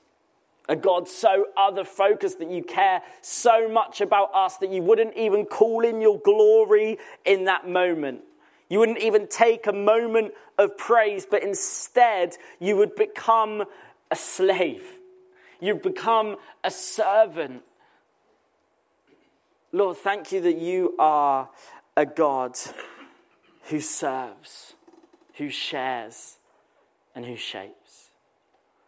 A 0.67 0.75
God 0.75 1.07
so 1.07 1.47
other 1.57 1.83
focused 1.83 2.39
that 2.39 2.51
you 2.51 2.63
care 2.63 3.01
so 3.21 3.67
much 3.67 4.01
about 4.01 4.33
us 4.35 4.57
that 4.57 4.71
you 4.71 4.81
wouldn't 4.81 5.15
even 5.15 5.45
call 5.45 5.83
in 5.83 6.01
your 6.01 6.19
glory 6.19 6.97
in 7.25 7.45
that 7.45 7.67
moment. 7.67 8.21
You 8.69 8.79
wouldn't 8.79 8.99
even 8.99 9.27
take 9.27 9.67
a 9.67 9.73
moment 9.73 10.33
of 10.57 10.77
praise, 10.77 11.25
but 11.25 11.43
instead 11.43 12.37
you 12.59 12.77
would 12.77 12.95
become 12.95 13.65
a 14.09 14.15
slave. 14.15 14.83
You'd 15.59 15.81
become 15.81 16.37
a 16.63 16.71
servant. 16.71 17.63
Lord, 19.71 19.97
thank 19.97 20.31
you 20.31 20.41
that 20.41 20.57
you 20.57 20.95
are 20.99 21.49
a 21.97 22.05
God 22.05 22.57
who 23.63 23.79
serves, 23.79 24.75
who 25.35 25.49
shares, 25.49 26.37
and 27.13 27.25
who 27.25 27.35
shapes. 27.35 28.11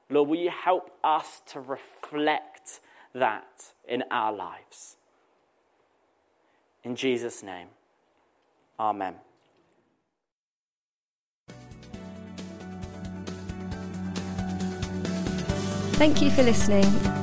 Lord, 0.09 0.29
will 0.29 0.39
you 0.39 0.51
help 0.51 0.91
us 1.03 1.41
to 1.47 1.59
reflect 1.59 2.79
that 3.13 3.73
in 3.87 4.03
our 4.11 4.31
lives? 4.31 4.97
In 6.83 6.95
Jesus' 6.95 7.43
name, 7.43 7.67
Amen. 8.79 9.15
Thank 15.93 16.21
you 16.21 16.31
for 16.31 16.43
listening. 16.43 17.22